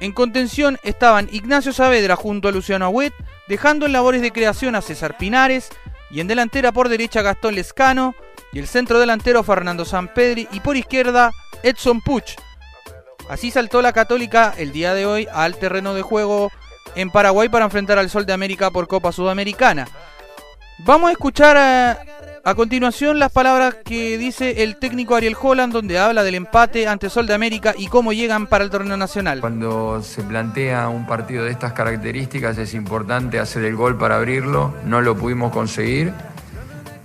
En 0.00 0.12
contención 0.12 0.78
estaban 0.82 1.28
Ignacio 1.30 1.72
Saavedra 1.74 2.16
junto 2.16 2.48
a 2.48 2.52
Luciano 2.52 2.86
Agüet, 2.86 3.12
dejando 3.48 3.84
en 3.84 3.92
labores 3.92 4.22
de 4.22 4.32
creación 4.32 4.74
a 4.74 4.80
César 4.80 5.18
Pinares, 5.18 5.68
y 6.10 6.20
en 6.20 6.26
delantera 6.26 6.72
por 6.72 6.88
derecha 6.88 7.22
Gastón 7.22 7.54
Lescano, 7.54 8.14
y 8.52 8.58
el 8.58 8.66
centro 8.66 8.98
delantero 8.98 9.42
Fernando 9.42 9.84
Sampedri, 9.84 10.48
y 10.52 10.60
por 10.60 10.76
izquierda 10.76 11.32
Edson 11.62 12.00
Puch. 12.00 12.36
Así 13.28 13.50
saltó 13.50 13.82
la 13.82 13.92
Católica 13.92 14.54
el 14.56 14.72
día 14.72 14.94
de 14.94 15.06
hoy 15.06 15.28
al 15.30 15.56
terreno 15.56 15.94
de 15.94 16.02
juego 16.02 16.50
en 16.96 17.10
Paraguay 17.10 17.48
para 17.48 17.66
enfrentar 17.66 17.98
al 17.98 18.10
Sol 18.10 18.26
de 18.26 18.32
América 18.32 18.70
por 18.70 18.88
Copa 18.88 19.12
Sudamericana. 19.12 19.86
Vamos 20.78 21.10
a 21.10 21.12
escuchar 21.12 21.56
a, 22.44 22.54
continuación 22.54 23.18
las 23.18 23.32
palabras 23.32 23.76
que 23.84 24.18
dice 24.18 24.62
el 24.62 24.76
técnico 24.76 25.14
Ariel 25.14 25.36
Holland, 25.40 25.72
donde 25.72 25.98
habla 25.98 26.22
del 26.22 26.34
empate 26.34 26.86
ante 26.88 27.10
Sol 27.10 27.26
de 27.26 27.34
América 27.34 27.74
y 27.76 27.88
cómo 27.88 28.12
llegan 28.12 28.46
para 28.46 28.64
el 28.64 28.70
torneo 28.70 28.96
nacional. 28.96 29.40
Cuando 29.40 30.02
se 30.02 30.22
plantea 30.22 30.88
un 30.88 31.06
partido 31.06 31.44
de 31.44 31.50
estas 31.50 31.72
características 31.72 32.58
es 32.58 32.74
importante 32.74 33.38
hacer 33.38 33.64
el 33.64 33.76
gol 33.76 33.96
para 33.98 34.16
abrirlo, 34.16 34.74
no 34.84 35.00
lo 35.00 35.16
pudimos 35.16 35.52
conseguir 35.52 36.12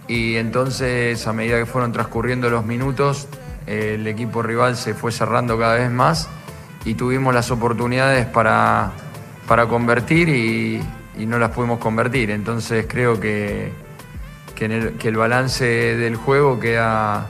y 0.08 0.36
entonces 0.36 1.25
a 1.27 1.34
medida 1.34 1.58
que 1.58 1.65
fueron 1.65 1.92
transcurriendo 1.92 2.50
los 2.50 2.65
minutos 2.65 3.27
el 3.68 4.06
equipo 4.08 4.42
rival 4.44 4.75
se 4.75 4.94
fue 4.94 5.12
cerrando 5.12 5.58
cada 5.58 5.75
vez 5.75 5.89
más 5.89 6.30
y 6.86 6.94
tuvimos 6.94 7.34
las 7.34 7.50
oportunidades 7.51 8.25
para, 8.27 8.92
para 9.48 9.65
convertir 9.68 10.30
y, 10.30 10.82
y 11.18 11.25
no 11.25 11.39
las 11.39 11.51
pudimos 11.51 11.80
convertir. 11.80 12.30
Entonces 12.30 12.86
creo 12.88 13.20
que, 13.20 13.85
que, 14.56 14.66
el, 14.66 15.16
balance 15.16 15.66
del 15.66 16.16
juego 16.16 16.60
queda, 16.60 17.30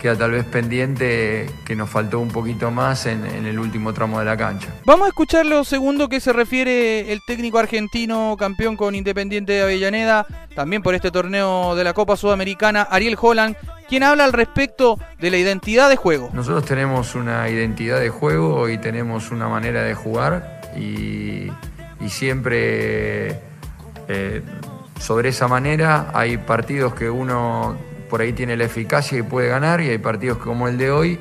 queda 0.00 0.16
tal 0.16 0.30
vez 0.30 0.44
pendiente, 0.44 1.50
que 1.64 1.76
nos 1.76 1.90
faltó 1.90 2.20
un 2.20 2.28
poquito 2.28 2.70
más 2.70 3.06
en, 3.06 3.24
el 3.24 3.58
último 3.58 3.92
tramo 3.92 4.18
de 4.18 4.24
la 4.24 4.36
cancha. 4.36 4.68
Vamos 4.84 5.06
a 5.06 5.08
escuchar 5.08 5.44
lo 5.46 5.64
segundo 5.64 6.08
que 6.08 6.20
se 6.20 6.32
refiere 6.32 7.12
el 7.12 7.20
técnico 7.26 7.58
argentino 7.58 8.36
campeón 8.38 8.76
con 8.76 8.94
Independiente 8.94 9.52
de 9.52 9.62
Avellaneda, 9.62 10.26
también 10.54 10.82
por 10.82 10.94
este 10.94 11.10
torneo 11.10 11.74
de 11.74 11.84
la 11.84 11.92
Copa 11.92 12.16
Sudamericana, 12.16 12.82
Ariel 12.82 13.18
Holland, 13.20 13.56
quien 13.88 14.04
habla 14.04 14.24
al 14.24 14.32
respecto 14.32 14.98
de 15.18 15.30
la 15.30 15.36
identidad 15.36 15.88
de 15.88 15.96
juego. 15.96 16.30
Nosotros 16.32 16.64
tenemos 16.64 17.14
una 17.14 17.48
identidad 17.48 17.98
de 17.98 18.08
juego 18.08 18.68
y 18.68 18.78
tenemos 18.78 19.30
una 19.30 19.48
manera 19.48 19.82
de 19.82 19.94
jugar 19.94 20.60
y 20.76 21.50
y 22.00 22.08
siempre 22.08 23.38
eh, 24.08 24.42
sobre 25.00 25.30
esa 25.30 25.48
manera 25.48 26.10
hay 26.14 26.36
partidos 26.36 26.94
que 26.94 27.10
uno 27.10 27.76
por 28.08 28.20
ahí 28.20 28.32
tiene 28.32 28.56
la 28.56 28.64
eficacia 28.64 29.18
y 29.18 29.22
puede 29.22 29.48
ganar 29.48 29.80
y 29.80 29.88
hay 29.88 29.98
partidos 29.98 30.38
como 30.38 30.68
el 30.68 30.76
de 30.76 30.90
hoy 30.90 31.20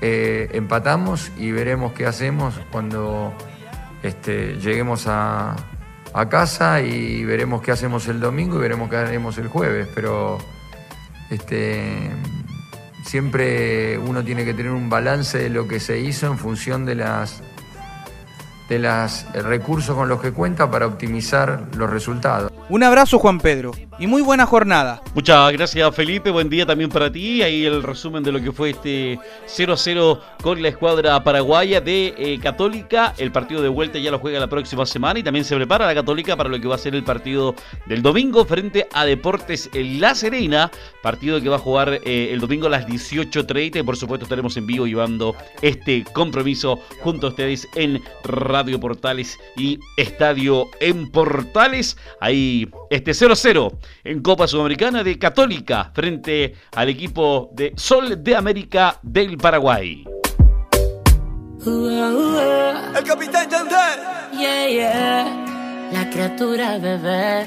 eh, 0.00 0.48
empatamos 0.52 1.30
y 1.36 1.50
veremos 1.50 1.92
qué 1.92 2.06
hacemos 2.06 2.54
cuando 2.70 3.34
este, 4.02 4.54
lleguemos 4.54 5.06
a, 5.06 5.56
casa 6.28 6.80
y 6.80 7.24
veremos 7.24 7.62
qué 7.62 7.70
hacemos 7.70 8.08
el 8.08 8.18
domingo 8.18 8.56
y 8.56 8.60
veremos 8.60 8.90
qué 8.90 8.96
haremos 8.96 9.38
el 9.38 9.46
jueves, 9.46 9.88
pero 9.94 10.38
este, 11.30 12.10
siempre 13.04 13.96
uno 13.98 14.24
tiene 14.24 14.44
que 14.44 14.52
tener 14.52 14.72
un 14.72 14.90
balance 14.90 15.38
de 15.38 15.50
lo 15.50 15.68
que 15.68 15.78
se 15.78 16.00
hizo 16.00 16.26
en 16.26 16.36
función 16.36 16.84
de 16.84 16.96
las 16.96 17.42
de 18.70 18.78
los 18.78 19.26
recursos 19.34 19.96
con 19.96 20.08
los 20.08 20.20
que 20.20 20.32
cuenta 20.32 20.70
para 20.70 20.86
optimizar 20.86 21.64
los 21.76 21.90
resultados. 21.90 22.52
Un 22.68 22.84
abrazo 22.84 23.18
Juan 23.18 23.40
Pedro 23.40 23.72
y 24.00 24.06
muy 24.06 24.22
buena 24.22 24.46
jornada. 24.46 25.02
Muchas 25.14 25.52
gracias 25.52 25.94
Felipe, 25.94 26.30
buen 26.30 26.48
día 26.48 26.64
también 26.64 26.88
para 26.88 27.12
ti. 27.12 27.42
Ahí 27.42 27.66
el 27.66 27.82
resumen 27.82 28.22
de 28.22 28.32
lo 28.32 28.40
que 28.40 28.50
fue 28.50 28.70
este 28.70 29.18
0-0 29.46 30.18
con 30.42 30.62
la 30.62 30.68
escuadra 30.68 31.22
paraguaya 31.22 31.82
de 31.82 32.14
eh, 32.16 32.40
Católica. 32.42 33.14
El 33.18 33.30
partido 33.30 33.60
de 33.60 33.68
vuelta 33.68 33.98
ya 33.98 34.10
lo 34.10 34.18
juega 34.18 34.40
la 34.40 34.48
próxima 34.48 34.86
semana 34.86 35.20
y 35.20 35.22
también 35.22 35.44
se 35.44 35.54
prepara 35.54 35.86
la 35.86 35.94
Católica 35.94 36.34
para 36.34 36.48
lo 36.48 36.58
que 36.58 36.66
va 36.66 36.76
a 36.76 36.78
ser 36.78 36.94
el 36.94 37.04
partido 37.04 37.54
del 37.86 38.00
domingo 38.00 38.46
frente 38.46 38.88
a 38.94 39.04
Deportes 39.04 39.68
La 39.74 40.14
Serena. 40.14 40.70
Partido 41.02 41.38
que 41.42 41.50
va 41.50 41.56
a 41.56 41.60
jugar 41.60 42.00
eh, 42.02 42.30
el 42.32 42.40
domingo 42.40 42.68
a 42.68 42.70
las 42.70 42.86
18.30 42.86 43.80
y 43.80 43.82
por 43.82 43.98
supuesto 43.98 44.24
estaremos 44.24 44.56
en 44.56 44.66
vivo 44.66 44.86
llevando 44.86 45.36
este 45.60 46.04
compromiso 46.14 46.80
junto 47.00 47.26
a 47.26 47.30
ustedes 47.30 47.68
en 47.74 48.02
Radio 48.24 48.80
Portales 48.80 49.38
y 49.58 49.78
Estadio 49.98 50.68
en 50.80 51.10
Portales. 51.10 51.98
Ahí 52.20 52.66
este 52.88 53.10
0-0 53.10 53.72
en 54.04 54.20
Copa 54.22 54.46
Sudamericana 54.46 55.02
de 55.02 55.18
Católica 55.18 55.90
frente 55.94 56.54
al 56.74 56.88
equipo 56.88 57.50
de 57.52 57.72
Sol 57.76 58.22
de 58.22 58.36
América 58.36 58.98
del 59.02 59.36
Paraguay. 59.36 60.04
El 61.66 63.04
capitán 63.04 63.48
Yeah, 64.32 64.68
yeah. 64.68 65.90
La 65.92 66.08
criatura 66.08 66.78
bebé. 66.78 67.46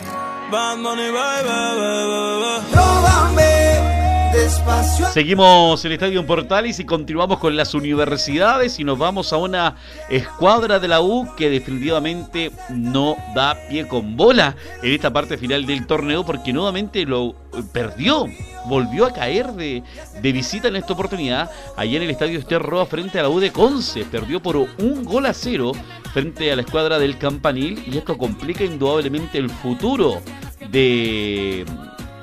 Seguimos 5.14 5.86
el 5.86 5.94
Estadio 5.94 6.26
Portales 6.26 6.78
y 6.80 6.86
continuamos 6.86 7.40
con 7.40 7.56
las 7.56 7.74
universidades 7.74 8.78
y 8.78 8.84
nos 8.84 9.00
vamos 9.00 9.32
a 9.32 9.38
una 9.38 9.78
escuadra 10.10 10.80
de 10.80 10.90
la 10.90 11.00
U 11.00 11.34
que 11.38 11.50
definitivamente 11.50 12.52
no 12.70 13.16
da 13.34 13.56
pie 13.70 13.88
con 13.88 14.18
bola 14.18 14.56
en 14.82 14.92
esta 14.92 15.14
parte 15.14 15.38
final 15.38 15.66
del 15.66 15.88
torneo 15.88 16.26
porque 16.26 16.52
nuevamente 16.52 17.06
lo 17.06 17.36
perdió, 17.72 18.26
volvió 18.66 19.06
a 19.06 19.14
caer 19.14 19.54
de, 19.54 19.82
de 20.22 20.32
visita 20.34 20.68
en 20.68 20.76
esta 20.76 20.92
oportunidad. 20.92 21.50
Allá 21.78 21.96
en 21.96 22.04
el 22.04 22.10
Estadio 22.10 22.38
Ester 22.38 22.64
frente 22.90 23.20
a 23.20 23.24
la 23.24 23.30
U 23.30 23.40
de 23.40 23.52
Conce, 23.52 24.04
perdió 24.04 24.42
por 24.42 24.58
un 24.58 25.06
gol 25.06 25.26
a 25.26 25.34
cero 25.34 25.72
frente 26.12 26.52
a 26.52 26.58
la 26.58 26.64
escuadra 26.64 27.00
del 27.00 27.18
Campanil 27.18 27.82
y 27.88 27.98
esto 27.98 28.18
complica 28.18 28.66
indudablemente 28.66 29.38
el 29.38 29.50
futuro 29.50 30.22
de 30.70 31.66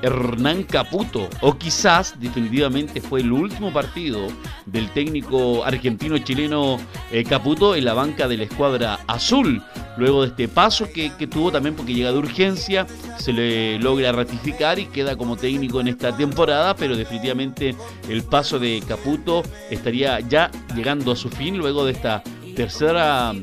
Hernán 0.02 0.64
Caputo, 0.64 1.28
o 1.40 1.56
quizás 1.56 2.18
definitivamente 2.18 3.00
fue 3.00 3.20
el 3.20 3.32
último 3.32 3.72
partido 3.72 4.28
del 4.66 4.90
técnico 4.90 5.64
argentino-chileno 5.64 6.78
eh, 7.10 7.24
Caputo 7.24 7.74
en 7.74 7.84
la 7.84 7.94
banca 7.94 8.28
de 8.28 8.36
la 8.36 8.44
escuadra 8.44 9.00
azul. 9.06 9.62
Luego 9.96 10.22
de 10.22 10.28
este 10.28 10.48
paso 10.48 10.88
que, 10.92 11.10
tuvo 11.26 11.52
también 11.52 11.74
porque 11.74 11.92
llega 11.92 12.12
de 12.12 12.18
urgencia, 12.18 12.86
se 13.18 13.32
le 13.32 13.78
logra 13.78 14.12
ratificar 14.12 14.78
y 14.78 14.86
queda 14.86 15.16
como 15.16 15.36
técnico 15.36 15.80
en 15.80 15.88
esta 15.88 16.16
temporada, 16.16 16.74
pero 16.74 16.96
definitivamente 16.96 17.74
el 18.08 18.22
paso 18.22 18.58
de 18.58 18.82
Caputo 18.86 19.42
estaría 19.70 20.20
ya 20.20 20.50
llegando 20.74 21.12
a 21.12 21.16
su 21.16 21.28
fin 21.28 21.58
luego 21.58 21.84
de 21.84 21.92
esta 21.92 22.22
tercera 22.56 23.34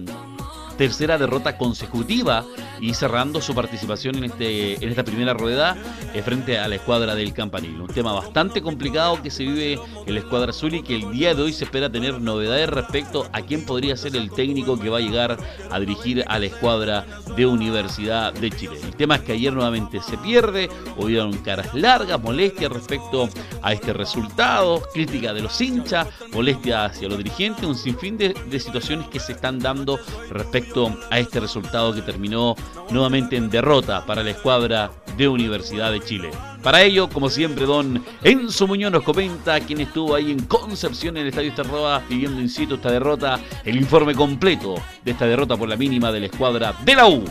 tercera 0.78 1.18
derrota 1.18 1.58
consecutiva 1.58 2.46
y 2.80 2.94
cerrando 2.94 3.42
su 3.42 3.54
participación 3.56 4.16
en, 4.18 4.26
este, 4.26 4.84
en 4.84 4.90
esta 4.90 5.04
primera 5.04 5.34
rueda 5.34 5.76
eh, 6.14 6.22
frente 6.22 6.58
a 6.58 6.68
la 6.68 6.76
escuadra 6.76 7.16
del 7.16 7.34
Campanil. 7.34 7.82
Un 7.82 7.88
tema 7.88 8.14
bastante 8.14 8.62
complicado 8.62 9.22
que 9.22 9.32
se 9.32 9.44
vive 9.44 9.80
en 10.06 10.14
la 10.14 10.20
escuadra 10.20 10.52
azul 10.52 10.74
y 10.74 10.84
que 10.84 10.96
el 10.96 11.12
día 11.12 11.34
de 11.34 11.42
hoy 11.42 11.54
se 11.54 11.66
espera 11.66 11.90
tener 11.90 12.20
novedades 12.20 12.70
respecto 12.70 13.28
a 13.34 13.42
quién 13.42 13.66
podría 13.66 13.98
ser 13.98 14.16
el 14.16 14.32
técnico 14.32 14.80
que 14.80 14.90
va 14.90 14.98
a 14.98 15.02
llegar 15.02 15.38
a 15.72 15.80
dirigir 15.80 16.24
a 16.28 16.40
la 16.40 16.46
escuadra 16.46 17.06
de 17.36 17.46
Universidad 17.46 18.34
de 18.34 18.52
Chile. 18.52 18.80
El 18.84 18.96
tema 18.96 19.16
es 19.16 19.22
que 19.22 19.34
ayer 19.34 19.54
nuevamente 19.54 20.02
se 20.02 20.18
pierde, 20.18 20.70
hubieron 20.98 21.34
caras 21.38 21.74
largas, 21.74 22.22
molestias 22.22 22.72
respecto 22.72 23.30
a 23.62 23.74
este 23.74 23.94
resultado, 23.94 24.82
crítica 24.94 25.34
de 25.34 25.42
los 25.42 25.60
hinchas, 25.62 26.08
molestia 26.34 26.86
hacia 26.86 27.08
los 27.08 27.18
dirigentes, 27.18 27.66
un 27.66 27.76
sinfín 27.76 28.18
de, 28.18 28.34
de 28.50 28.60
situaciones 28.60 29.08
que 29.08 29.20
se 29.20 29.34
están 29.34 29.60
dando 29.60 30.00
respecto 30.30 30.96
a 31.10 31.20
este 31.20 31.40
resultado 31.40 31.94
que 31.94 32.02
terminó 32.02 32.56
nuevamente 32.90 33.36
en 33.36 33.50
derrota 33.50 34.06
para 34.06 34.24
la 34.24 34.32
escuadra 34.32 34.92
de 35.18 35.28
Universidad 35.28 35.92
de 35.92 36.00
Chile. 36.00 36.32
Para 36.64 36.84
ello, 36.84 37.10
como 37.10 37.30
siempre, 37.30 37.66
don 37.66 38.04
Enzo 38.24 38.68
Muñoz 38.68 38.92
nos 38.92 39.04
comenta 39.04 39.60
quien 39.60 39.82
estuvo 39.82 40.16
ahí 40.16 40.32
en 40.32 40.46
Concepción 40.46 41.18
en 41.18 41.24
el 41.24 41.30
Estadio 41.30 41.50
Estarroa 41.50 42.04
viviendo 42.10 42.42
in 42.42 42.50
situ 42.50 42.76
esta 42.76 42.92
derrota, 42.92 43.40
el 43.64 43.78
informe 43.78 44.14
completo 44.14 44.76
de 45.04 45.12
esta 45.12 45.26
derrota 45.26 45.56
por 45.58 45.70
la 45.70 45.76
mínima 45.76 46.12
de 46.12 46.20
la 46.22 46.26
escuadra 46.28 46.74
de 46.84 46.96
la 46.96 47.08
U. 47.08 47.24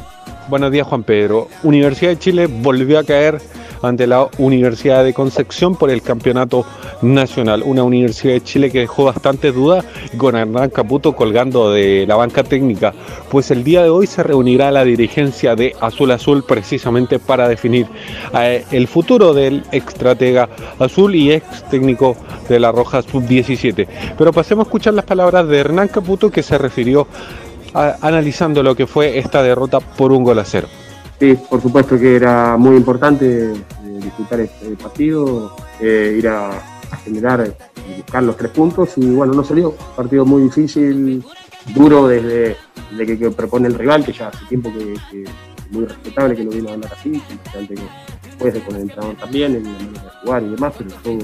Buenos 0.49 0.71
días 0.71 0.87
Juan 0.87 1.02
Pedro. 1.02 1.49
Universidad 1.62 2.11
de 2.11 2.19
Chile 2.19 2.47
volvió 2.47 2.99
a 2.99 3.05
caer 3.05 3.40
ante 3.83 4.06
la 4.06 4.28
Universidad 4.38 5.04
de 5.04 5.14
Concepción 5.14 5.76
por 5.76 5.90
el 5.90 6.02
campeonato 6.02 6.64
nacional. 7.02 7.62
Una 7.64 7.83
Universidad 7.83 8.35
de 8.35 8.42
Chile 8.42 8.71
que 8.71 8.80
dejó 8.80 9.04
bastantes 9.04 9.54
dudas 9.54 9.85
con 10.16 10.37
Hernán 10.37 10.71
Caputo 10.71 11.14
colgando 11.14 11.73
de 11.73 12.04
la 12.06 12.16
banca 12.16 12.42
técnica, 12.42 12.95
pues 13.30 13.50
el 13.50 13.64
día 13.64 13.83
de 13.83 13.90
hoy 13.90 14.06
se 14.06 14.23
reunirá 14.23 14.71
la 14.71 14.85
dirigencia 14.85 15.54
de 15.54 15.75
Azul 15.80 16.11
Azul 16.11 16.45
precisamente 16.45 17.18
para 17.18 17.49
definir 17.49 17.87
eh, 18.35 18.64
el 18.71 18.88
futuro 18.88 19.35
del 19.35 19.62
estratega 19.73 20.49
azul 20.78 21.14
y 21.14 21.33
ex 21.33 21.68
técnico 21.68 22.16
de 22.49 22.61
la 22.61 22.73
Roja 22.73 23.02
Sub-17. 23.02 23.87
Pero 24.16 24.33
pasemos 24.33 24.64
a 24.64 24.68
escuchar 24.68 24.95
las 24.95 25.04
palabras 25.04 25.49
de 25.49 25.59
Hernán 25.59 25.88
Caputo 25.88 26.30
que 26.30 26.42
se 26.42 26.59
refirió 26.59 27.06
analizando 27.75 28.62
lo 28.62 28.75
que 28.75 28.87
fue 28.87 29.18
esta 29.18 29.42
derrota 29.42 29.80
por 29.80 30.12
un 30.12 30.25
gol 30.25 30.38
a 30.38 30.45
cero. 30.45 30.68
Sí, 31.18 31.35
por 31.49 31.62
supuesto 31.62 31.99
que 31.99 32.16
era 32.16 32.56
muy 32.58 32.76
importante 32.76 33.52
eh, 33.52 34.00
disfrutar 34.02 34.40
este 34.40 34.76
partido, 34.76 35.56
eh, 35.80 36.16
ir 36.18 36.28
a, 36.28 36.73
generar 37.04 37.52
y 37.88 37.96
buscar 38.00 38.23
los 38.23 38.37
tres 38.37 38.50
puntos 38.52 38.96
y 38.96 39.11
bueno, 39.11 39.32
no 39.32 39.44
salió. 39.44 39.73
Partido 39.96 40.25
muy 40.25 40.42
difícil, 40.42 41.25
duro 41.75 42.06
desde, 42.06 42.56
que, 42.96 43.30
propone 43.30 43.68
el 43.68 43.75
rival, 43.75 44.04
que 44.04 44.12
ya 44.12 44.28
hace 44.28 44.44
tiempo 44.46 44.73
que, 44.73 44.92
es 44.92 45.30
muy 45.70 45.85
respetable 45.85 46.37
que 46.37 46.44
lo 46.44 46.50
viene 46.50 46.70
a 46.70 46.75
andar 46.75 46.92
así, 46.92 47.14
importante 47.30 47.75
que 47.75 47.82
puede 48.38 48.61
con 48.61 48.76
el 48.76 48.82
entrenador 48.82 49.16
también, 49.16 49.56
en 49.56 49.64
de 49.64 50.00
jugar 50.23 50.42
y 50.42 50.49
demás, 50.50 50.75
pero 50.76 50.90
todo 51.02 51.18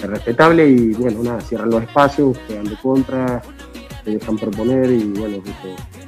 es 0.00 0.10
respetable 0.10 0.68
y 0.68 0.92
bueno, 0.94 1.22
nada, 1.22 1.40
cierran 1.40 1.70
los 1.70 1.82
espacios, 1.82 2.36
juegan 2.46 2.66
de 2.66 2.76
contra, 2.76 3.42
dejan 4.12 4.36
proponer 4.36 4.90
y 4.90 5.04
bueno, 5.04 5.38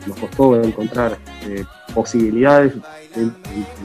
nos 0.06 0.18
costó 0.18 0.60
encontrar 0.62 1.18
eh, 1.44 1.64
posibilidades 1.94 2.74
en, 3.14 3.34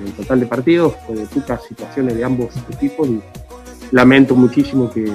el 0.06 0.12
total 0.14 0.40
de 0.42 0.46
partidos, 0.46 0.94
de 1.10 1.26
pocas 1.26 1.64
situaciones 1.64 2.16
de 2.16 2.24
ambos 2.24 2.54
equipos 2.72 3.08
y 3.08 3.22
lamento 3.92 4.36
muchísimo 4.36 4.92
que, 4.92 5.12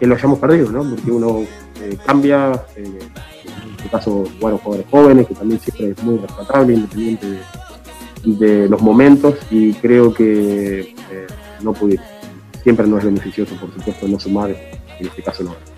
lo 0.00 0.16
hayamos 0.16 0.40
perdido, 0.40 0.72
¿no? 0.72 0.82
porque 0.82 1.12
uno 1.12 1.42
eh, 1.80 1.96
cambia, 2.04 2.64
eh, 2.74 2.82
en 2.84 3.70
este 3.76 3.88
caso, 3.88 4.24
bueno, 4.40 4.58
jugadores 4.58 4.90
jóvenes, 4.90 5.28
que 5.28 5.34
también 5.34 5.60
siempre 5.60 5.90
es 5.90 6.02
muy 6.02 6.18
respetable, 6.18 6.74
independiente 6.74 7.38
de, 8.24 8.68
los 8.68 8.82
momentos, 8.82 9.36
y 9.48 9.74
creo 9.74 10.12
que 10.12 10.92
no 11.62 11.72
pude. 11.72 12.00
Siempre 12.64 12.86
no 12.88 12.98
es 12.98 13.04
beneficioso, 13.04 13.54
por 13.54 13.72
supuesto, 13.72 14.08
no 14.08 14.18
sumar, 14.18 14.50
en 14.50 15.06
este 15.06 15.22
caso 15.22 15.44
no. 15.44 15.71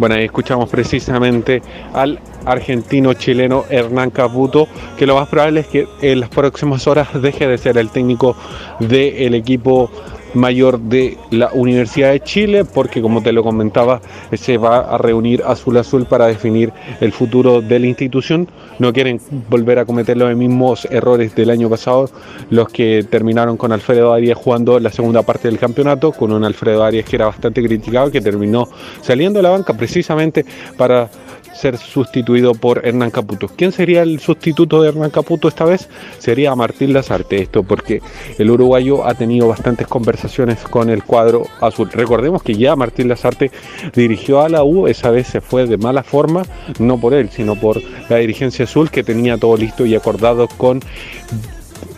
Bueno, 0.00 0.14
ahí 0.14 0.24
escuchamos 0.24 0.70
precisamente 0.70 1.60
al 1.92 2.18
argentino 2.46 3.12
chileno 3.12 3.66
Hernán 3.68 4.08
Caputo, 4.08 4.66
que 4.96 5.04
lo 5.04 5.16
más 5.16 5.28
probable 5.28 5.60
es 5.60 5.66
que 5.66 5.86
en 6.00 6.20
las 6.20 6.30
próximas 6.30 6.86
horas 6.86 7.08
deje 7.20 7.46
de 7.46 7.58
ser 7.58 7.76
el 7.76 7.90
técnico 7.90 8.34
del 8.78 9.34
equipo 9.34 9.90
mayor 10.34 10.78
de 10.78 11.16
la 11.30 11.50
Universidad 11.52 12.12
de 12.12 12.20
Chile, 12.20 12.64
porque 12.64 13.02
como 13.02 13.22
te 13.22 13.32
lo 13.32 13.42
comentaba, 13.42 14.00
se 14.32 14.58
va 14.58 14.80
a 14.80 14.98
reunir 14.98 15.42
Azul 15.46 15.76
Azul 15.76 16.06
para 16.06 16.26
definir 16.26 16.72
el 17.00 17.12
futuro 17.12 17.60
de 17.60 17.78
la 17.78 17.86
institución. 17.86 18.48
No 18.78 18.92
quieren 18.92 19.20
volver 19.48 19.78
a 19.78 19.84
cometer 19.84 20.16
los 20.16 20.34
mismos 20.36 20.86
errores 20.90 21.34
del 21.34 21.50
año 21.50 21.68
pasado, 21.68 22.10
los 22.50 22.68
que 22.68 23.04
terminaron 23.08 23.56
con 23.56 23.72
Alfredo 23.72 24.12
Arias 24.12 24.38
jugando 24.38 24.78
la 24.80 24.90
segunda 24.90 25.22
parte 25.22 25.48
del 25.48 25.58
campeonato, 25.58 26.12
con 26.12 26.32
un 26.32 26.44
Alfredo 26.44 26.84
Arias 26.84 27.04
que 27.04 27.16
era 27.16 27.26
bastante 27.26 27.62
criticado, 27.62 28.10
que 28.10 28.20
terminó 28.20 28.68
saliendo 29.02 29.38
de 29.38 29.42
la 29.42 29.50
banca 29.50 29.74
precisamente 29.74 30.44
para 30.76 31.08
ser 31.54 31.76
sustituido 31.76 32.54
por 32.54 32.86
Hernán 32.86 33.10
Caputo. 33.10 33.48
¿Quién 33.48 33.72
sería 33.72 34.02
el 34.02 34.20
sustituto 34.20 34.82
de 34.82 34.88
Hernán 34.88 35.10
Caputo 35.10 35.48
esta 35.48 35.64
vez? 35.64 35.88
Sería 36.18 36.54
Martín 36.54 36.92
Lazarte, 36.92 37.42
esto 37.42 37.62
porque 37.62 38.00
el 38.38 38.50
uruguayo 38.50 39.06
ha 39.06 39.14
tenido 39.14 39.48
bastantes 39.48 39.86
conversaciones 39.86 40.58
con 40.60 40.90
el 40.90 41.04
cuadro 41.04 41.46
azul. 41.60 41.90
Recordemos 41.92 42.42
que 42.42 42.54
ya 42.54 42.76
Martín 42.76 43.08
Lazarte 43.08 43.50
dirigió 43.94 44.40
a 44.40 44.48
la 44.48 44.64
U, 44.64 44.86
esa 44.86 45.10
vez 45.10 45.26
se 45.26 45.40
fue 45.40 45.66
de 45.66 45.76
mala 45.76 46.02
forma, 46.02 46.42
no 46.78 46.98
por 46.98 47.14
él, 47.14 47.30
sino 47.30 47.56
por 47.56 47.80
la 48.08 48.16
dirigencia 48.16 48.64
azul 48.64 48.90
que 48.90 49.02
tenía 49.02 49.36
todo 49.36 49.56
listo 49.56 49.84
y 49.86 49.94
acordado 49.94 50.48
con 50.48 50.80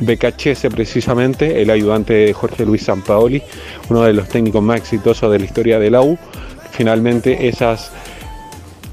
Becachese 0.00 0.70
precisamente, 0.70 1.62
el 1.62 1.70
ayudante 1.70 2.14
de 2.14 2.32
Jorge 2.32 2.64
Luis 2.64 2.82
Sampaoli, 2.84 3.42
uno 3.88 4.02
de 4.02 4.12
los 4.12 4.28
técnicos 4.28 4.62
más 4.62 4.78
exitosos 4.78 5.30
de 5.30 5.38
la 5.38 5.44
historia 5.44 5.78
de 5.78 5.90
la 5.90 6.02
U. 6.02 6.18
Finalmente 6.72 7.48
esas 7.48 7.92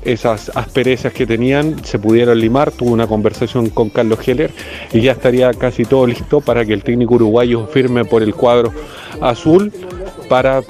esas 0.03 0.51
asperezas 0.56 1.13
que 1.13 1.25
tenían 1.25 1.84
se 1.84 2.00
pudieron 2.00 2.39
limar. 2.39 2.72
Tuve 2.72 2.91
una 2.91 3.08
conversación 3.08 3.70
con 3.70 3.89
Carlos 3.89 4.27
Heller 4.27 4.51
y 4.94 5.01
ya 5.01 5.13
estaría 5.13 5.53
casi 5.53 5.86
todo 5.86 6.08
listo 6.08 6.41
para 6.41 6.65
que 6.65 6.74
el 6.74 6.84
técnico 6.84 7.15
uruguayo 7.15 7.68
firme 7.68 8.06
por 8.06 8.24
el 8.24 8.34
cuadro 8.34 8.72
azul 9.22 9.72
para 10.29 10.62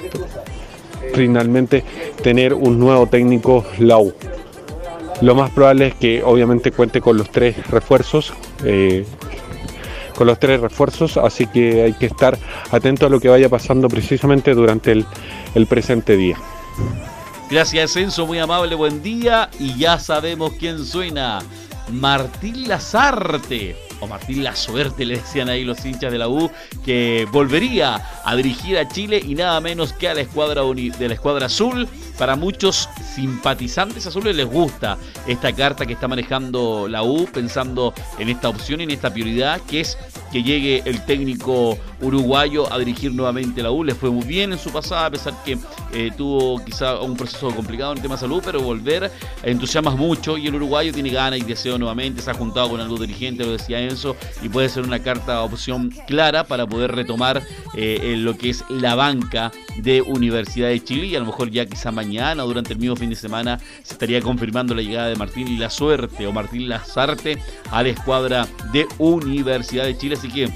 finalmente 1.14 1.84
tener 2.22 2.54
un 2.54 2.78
nuevo 2.78 3.06
técnico 3.06 3.64
Lau. 3.78 4.12
Lo 5.20 5.34
más 5.34 5.50
probable 5.50 5.88
es 5.88 5.94
que 5.94 6.22
obviamente 6.22 6.72
cuente 6.72 7.00
con 7.00 7.16
los 7.16 7.30
tres 7.30 7.66
refuerzos. 7.68 8.32
Eh, 8.64 9.04
con 10.16 10.26
los 10.26 10.38
tres 10.38 10.60
refuerzos, 10.60 11.16
así 11.16 11.46
que 11.46 11.82
hay 11.82 11.92
que 11.94 12.04
estar 12.04 12.36
atento 12.70 13.06
a 13.06 13.08
lo 13.08 13.20
que 13.20 13.30
vaya 13.30 13.48
pasando 13.48 13.88
precisamente 13.88 14.52
durante 14.52 14.92
el 15.54 15.66
presente 15.66 16.14
día. 16.14 16.36
Gracias, 17.50 17.96
Enzo, 17.96 18.28
muy 18.28 18.38
amable, 18.38 18.76
buen 18.76 19.02
día. 19.02 19.50
Y 19.58 19.76
ya 19.76 19.98
sabemos 19.98 20.52
quién 20.56 20.84
suena. 20.86 21.40
Martín 21.90 22.68
Lazarte 22.68 23.74
o 23.98 24.06
Martín 24.06 24.44
La 24.44 24.54
Suerte, 24.54 25.04
le 25.04 25.16
decían 25.16 25.48
ahí 25.48 25.64
los 25.64 25.84
hinchas 25.84 26.12
de 26.12 26.18
la 26.18 26.28
U, 26.28 26.48
que 26.84 27.26
volvería 27.32 28.00
a 28.24 28.36
dirigir 28.36 28.78
a 28.78 28.86
Chile 28.86 29.20
y 29.26 29.34
nada 29.34 29.60
menos 29.60 29.92
que 29.92 30.08
a 30.08 30.14
la 30.14 30.20
escuadra 30.20 30.62
de 30.62 31.08
la 31.08 31.14
escuadra 31.14 31.46
azul. 31.46 31.88
Para 32.20 32.36
muchos 32.36 32.86
simpatizantes 33.14 34.06
azules 34.06 34.36
les 34.36 34.44
gusta 34.44 34.98
esta 35.26 35.54
carta 35.54 35.86
que 35.86 35.94
está 35.94 36.06
manejando 36.06 36.86
la 36.86 37.02
U, 37.02 37.26
pensando 37.32 37.94
en 38.18 38.28
esta 38.28 38.50
opción 38.50 38.80
y 38.80 38.84
en 38.84 38.90
esta 38.90 39.10
prioridad, 39.10 39.58
que 39.62 39.80
es 39.80 39.96
que 40.30 40.42
llegue 40.42 40.82
el 40.84 41.02
técnico 41.06 41.78
uruguayo 42.02 42.70
a 42.70 42.78
dirigir 42.78 43.14
nuevamente 43.14 43.62
la 43.62 43.70
U. 43.70 43.84
Le 43.84 43.94
fue 43.94 44.10
muy 44.10 44.26
bien 44.26 44.52
en 44.52 44.58
su 44.58 44.70
pasada, 44.70 45.06
a 45.06 45.10
pesar 45.10 45.34
que 45.44 45.58
eh, 45.94 46.10
tuvo 46.14 46.62
quizá 46.62 47.00
un 47.00 47.16
proceso 47.16 47.50
complicado 47.54 47.92
en 47.92 47.98
el 47.98 48.02
tema 48.02 48.16
de 48.16 48.20
salud, 48.20 48.42
pero 48.44 48.60
volver 48.60 49.10
entusiasma 49.42 49.92
mucho 49.92 50.36
y 50.36 50.46
el 50.46 50.54
uruguayo 50.54 50.92
tiene 50.92 51.08
ganas 51.08 51.40
y 51.40 51.42
deseo 51.42 51.78
nuevamente. 51.78 52.20
Se 52.20 52.30
ha 52.30 52.34
juntado 52.34 52.68
con 52.68 52.80
algún 52.82 53.00
dirigente, 53.00 53.46
lo 53.46 53.52
decía 53.52 53.80
Enzo, 53.80 54.14
y 54.42 54.50
puede 54.50 54.68
ser 54.68 54.84
una 54.84 55.02
carta 55.02 55.42
opción 55.42 55.90
clara 56.06 56.44
para 56.44 56.66
poder 56.66 56.94
retomar 56.94 57.42
eh, 57.74 58.14
lo 58.18 58.36
que 58.36 58.50
es 58.50 58.62
la 58.68 58.94
banca 58.94 59.50
de 59.82 60.02
Universidad 60.02 60.68
de 60.68 60.82
Chile 60.82 61.06
y 61.06 61.16
a 61.16 61.20
lo 61.20 61.26
mejor 61.26 61.50
ya 61.50 61.66
quizá 61.66 61.90
mañana 61.90 62.42
durante 62.42 62.72
el 62.72 62.78
mismo 62.78 62.96
fin 62.96 63.10
de 63.10 63.16
semana 63.16 63.58
se 63.82 63.94
estaría 63.94 64.20
confirmando 64.20 64.74
la 64.74 64.82
llegada 64.82 65.08
de 65.08 65.16
Martín 65.16 65.48
y 65.48 65.56
la 65.56 65.70
suerte 65.70 66.26
o 66.26 66.32
Martín 66.32 66.68
Lazarte 66.68 67.38
a 67.70 67.82
la 67.82 67.88
escuadra 67.88 68.46
de 68.72 68.86
Universidad 68.98 69.84
de 69.84 69.96
Chile. 69.96 70.16
Así 70.16 70.28
que 70.28 70.50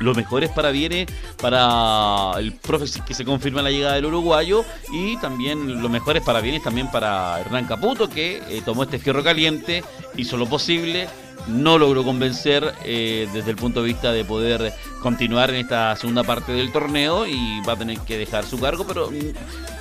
lo 0.00 0.14
mejor 0.14 0.44
es 0.44 0.50
para 0.50 0.70
viene 0.70 1.06
para 1.40 2.32
el 2.38 2.52
profe 2.52 2.84
que 3.06 3.14
se 3.14 3.24
confirma 3.24 3.62
la 3.62 3.70
llegada 3.70 3.94
del 3.94 4.06
uruguayo 4.06 4.64
y 4.92 5.16
también 5.18 5.80
lo 5.80 5.88
mejor 5.88 6.16
es 6.16 6.22
para 6.22 6.40
bienes 6.40 6.62
también 6.62 6.90
para 6.90 7.40
Hernán 7.40 7.66
Caputo 7.66 8.08
que 8.08 8.42
eh, 8.48 8.62
tomó 8.64 8.82
este 8.82 8.98
fierro 8.98 9.22
caliente, 9.22 9.84
hizo 10.16 10.36
lo 10.36 10.46
posible, 10.46 11.08
no 11.46 11.78
logró 11.78 12.04
convencer 12.04 12.74
eh, 12.84 13.28
desde 13.32 13.50
el 13.50 13.56
punto 13.56 13.80
de 13.82 13.88
vista 13.88 14.12
de 14.12 14.24
poder 14.24 14.72
continuar 15.02 15.50
en 15.50 15.56
esta 15.56 15.94
segunda 15.96 16.22
parte 16.22 16.52
del 16.52 16.72
torneo 16.72 17.26
y 17.26 17.60
va 17.66 17.74
a 17.74 17.76
tener 17.76 17.98
que 18.00 18.18
dejar 18.18 18.44
su 18.44 18.58
cargo, 18.58 18.86
pero 18.86 19.10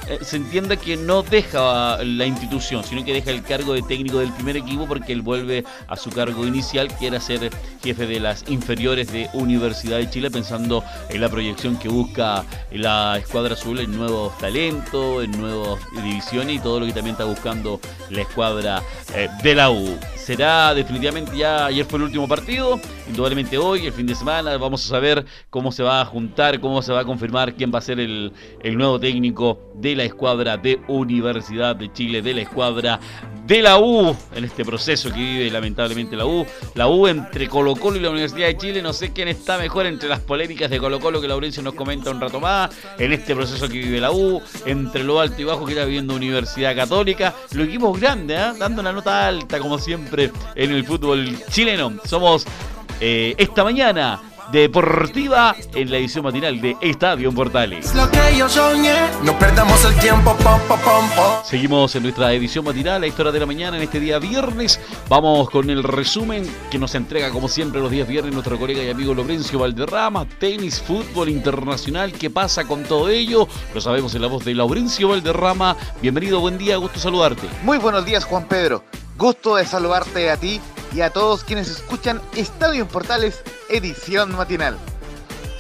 eh, 0.08 0.20
se 0.22 0.36
entienda 0.36 0.76
que 0.76 0.98
no 0.98 1.24
deja 1.24 2.04
la 2.04 2.26
institución, 2.26 2.84
sino 2.84 3.06
que 3.06 3.14
deja 3.14 3.32
el 3.32 3.42
cargo 3.42 3.74
de 3.74 3.82
técnico 3.84 4.20
del 4.20 4.34
primer 4.34 4.58
equipo 4.58 4.86
porque 4.86 5.14
él 5.14 5.22
vuelve 5.22 5.64
a 5.88 5.96
su 5.96 6.10
cargo 6.10 6.46
inicial, 6.46 6.90
que 6.98 7.08
era 7.08 7.22
ser 7.22 7.50
jefe 7.82 8.06
de 8.06 8.20
las 8.20 8.44
inferiores 8.50 9.12
de 9.12 9.30
Universidad 9.34 9.98
de 9.98 10.10
Chile, 10.10 10.30
pensando 10.30 10.84
en 11.10 11.22
la 11.22 11.30
proyección 11.30 11.78
que 11.78 11.88
busca 11.88 12.44
la 12.72 13.18
escuadra 13.18 13.54
azul 13.54 13.80
en 13.80 13.96
nuevos 13.96 14.38
talentos, 14.40 15.24
en 15.24 15.32
nuevas 15.40 15.80
divisiones 15.96 16.58
y 16.58 16.60
todo 16.60 16.82
lo 16.82 16.86
que 16.86 16.94
también 16.94 17.14
está 17.14 17.26
buscando 17.26 17.80
la 18.10 18.22
escuadra 18.22 18.84
eh, 19.16 19.30
de 19.42 19.56
la 19.56 19.70
U. 19.72 19.98
Será 20.18 20.74
definitivamente 20.74 21.38
ya, 21.38 21.53
ayer 21.62 21.86
fue 21.86 21.98
el 21.98 22.04
último 22.04 22.28
partido, 22.28 22.80
indudablemente 23.08 23.58
hoy, 23.58 23.86
el 23.86 23.94
fin 23.94 24.06
de 24.08 24.16
semana, 24.16 24.58
vamos 24.58 24.86
a 24.86 24.90
saber 24.90 25.26
cómo 25.50 25.72
se 25.72 25.84
va 25.84 26.02
a 26.02 26.06
juntar, 26.06 26.60
cómo 26.60 26.82
se 26.82 26.92
va 26.92 27.02
a 27.02 27.06
confirmar 27.06 27.56
quién 27.56 27.72
va 27.74 27.80
a 27.80 27.82
ser 27.82 28.00
el, 28.00 28.32
el 28.62 28.78
nuevo 28.78 29.00
técnico 29.00 29.60
de 29.76 29.96
la 29.96 30.04
escuadra 30.04 30.58
de 30.58 30.80
Universidad 30.88 31.76
de 31.76 31.92
Chile, 31.92 32.22
de 32.22 32.34
la 32.34 32.42
escuadra 32.42 33.00
de 33.46 33.62
la 33.62 33.78
U, 33.78 34.16
en 34.36 34.46
este 34.46 34.64
proceso 34.64 35.10
que 35.12 35.20
vive 35.20 35.52
lamentablemente 35.52 36.16
la 36.16 36.26
U. 36.26 36.46
La 36.76 36.88
U 36.88 37.08
entre 37.08 37.50
Colo 37.50 37.76
Colo 37.76 37.98
y 37.98 38.00
la 38.00 38.10
Universidad 38.10 38.48
de 38.48 38.58
Chile, 38.58 38.82
no 38.82 38.94
sé 38.94 39.12
quién 39.12 39.28
está 39.28 39.58
mejor 39.58 39.86
entre 39.86 40.08
las 40.08 40.20
polémicas 40.20 40.70
de 40.70 40.80
Colo 40.80 41.00
Colo 41.00 41.20
que 41.20 41.28
Laurencio 41.28 41.62
nos 41.62 41.74
comenta 41.74 42.10
un 42.10 42.22
rato 42.22 42.40
más, 42.40 42.72
en 42.98 43.12
este 43.12 43.36
proceso 43.36 43.68
que 43.68 43.80
vive 43.80 44.00
la 44.00 44.12
U, 44.12 44.42
entre 44.66 45.04
lo 45.04 45.20
alto 45.20 45.42
y 45.42 45.46
bajo 45.46 45.66
que 45.66 45.74
está 45.74 45.86
viviendo 45.86 46.16
Universidad 46.16 46.76
Católica, 46.76 47.34
los 47.52 47.68
equipos 47.68 48.00
grandes, 48.00 48.40
¿eh? 48.40 48.54
dando 48.58 48.82
una 48.82 48.94
nota 48.94 49.28
alta 49.28 49.60
como 49.60 49.78
siempre 49.78 50.32
en 50.56 50.72
el 50.72 50.86
fútbol 50.86 51.38
chileno. 51.50 51.94
Somos 52.06 52.46
eh, 53.00 53.36
esta 53.38 53.64
mañana 53.64 54.22
deportiva 54.52 55.56
en 55.74 55.90
la 55.90 55.98
edición 55.98 56.24
matinal 56.24 56.60
de 56.62 56.78
Estadio 56.80 57.32
Portales. 57.32 57.94
no 57.96 59.40
perdamos 59.40 59.86
el 59.86 59.96
tiempo. 59.96 60.38
Seguimos 61.44 61.96
en 61.96 62.04
nuestra 62.04 62.34
edición 62.34 62.66
matinal, 62.66 63.04
a 63.04 63.08
esta 63.08 63.24
hora 63.24 63.32
de 63.32 63.40
la 63.40 63.46
mañana, 63.46 63.78
en 63.78 63.84
este 63.84 64.00
día 64.00 64.20
viernes. 64.20 64.80
Vamos 65.10 65.50
con 65.50 65.70
el 65.70 65.84
resumen 65.84 66.48
que 66.70 66.78
nos 66.78 66.94
entrega, 66.96 67.32
como 67.32 67.48
siempre, 67.48 67.82
los 67.82 67.92
días 67.92 68.08
viernes 68.08 68.34
nuestro 68.34 68.60
colega 68.60 68.84
y 68.84 68.90
amigo 68.90 69.14
Lorenzo 69.14 69.60
Valderrama. 69.60 70.28
Tenis, 70.40 70.82
fútbol 70.82 71.30
internacional, 71.30 72.12
¿qué 72.14 72.30
pasa 72.30 72.66
con 72.66 72.84
todo 72.84 73.10
ello? 73.10 73.48
Lo 73.74 73.82
sabemos 73.82 74.14
en 74.16 74.22
la 74.22 74.28
voz 74.28 74.46
de 74.46 74.54
Laurencio 74.54 75.10
Valderrama. 75.10 75.76
Bienvenido, 76.02 76.40
buen 76.40 76.58
día, 76.58 76.78
gusto 76.78 77.00
saludarte. 77.00 77.48
Muy 77.64 77.80
buenos 77.80 78.06
días, 78.06 78.26
Juan 78.26 78.48
Pedro. 78.48 78.84
Gusto 79.18 79.56
de 79.56 79.66
saludarte 79.66 80.30
a 80.32 80.38
ti 80.38 80.60
y 80.94 81.02
a 81.02 81.12
todos 81.12 81.44
quienes 81.44 81.70
escuchan 81.70 82.22
Estadio 82.36 82.88
Portales 82.88 83.42
edición 83.70 84.36
matinal. 84.36 84.78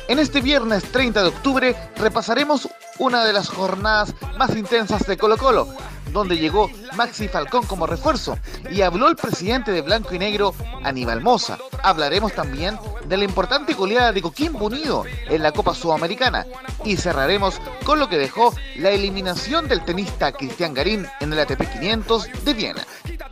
En 0.08 0.19
este 0.19 0.41
viernes 0.41 0.84
30 0.91 1.22
de 1.22 1.28
octubre 1.30 1.76
repasaremos 1.96 2.69
una 3.00 3.26
de 3.26 3.34
las 3.34 3.50
jornadas 3.50 4.13
más 4.38 4.56
intensas 4.56 5.08
de 5.08 5.17
Colo 5.17 5.38
Colo, 5.38 5.67
donde 6.12 6.38
llegó 6.38 6.70
Maxi 6.96 7.28
Falcón 7.28 7.66
como 7.66 7.88
refuerzo 7.88 8.38
y 8.70 8.82
habló 8.82 9.08
el 9.08 9.16
presidente 9.16 9.72
de 9.72 9.82
Blanco 9.82 10.13
y 10.13 10.20
Negro, 10.20 10.54
Aníbal 10.84 11.22
Moza. 11.22 11.58
Hablaremos 11.82 12.34
también 12.34 12.78
de 13.06 13.18
la 13.18 13.24
importante 13.24 13.74
goleada 13.74 14.12
de 14.12 14.22
Coquimbo 14.22 14.66
Unido 14.66 15.04
en 15.28 15.44
la 15.44 15.52
Copa 15.52 15.74
Sudamericana 15.74 16.46
y 16.86 16.98
cerraremos 16.98 17.60
con 17.86 18.00
lo 18.00 18.10
que 18.10 18.18
dejó 18.18 18.54
la 18.78 18.92
eliminación 18.92 19.68
del 19.68 19.84
tenista 19.84 20.32
Cristian 20.32 20.74
Garín 20.74 21.08
en 21.20 21.34
el 21.34 21.39
ATP 21.39 21.62
500 21.74 22.28
de 22.44 22.54
Viena. 22.54 22.86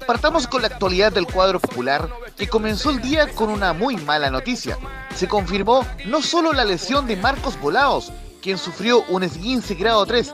Partamos 0.08 0.48
con 0.48 0.62
la 0.62 0.68
actualidad 0.68 1.12
del 1.12 1.28
cuadro 1.28 1.60
popular 1.60 2.10
que 2.38 2.48
comenzó 2.48 2.90
el 2.90 3.02
día 3.02 3.28
con 3.34 3.50
una 3.50 3.74
muy 3.74 3.98
mala 3.98 4.30
noticia. 4.30 4.78
Se 5.16 5.28
confirmó 5.28 5.86
no 6.06 6.22
solo 6.22 6.54
la 6.54 6.66
lesión 6.66 7.06
de 7.06 7.16
Marcos 7.16 7.60
Volaos, 7.60 8.12
quien 8.42 8.58
sufrió 8.58 9.04
un 9.10 9.24
esguince 9.24 9.76
grado 9.76 10.06
3 10.06 10.34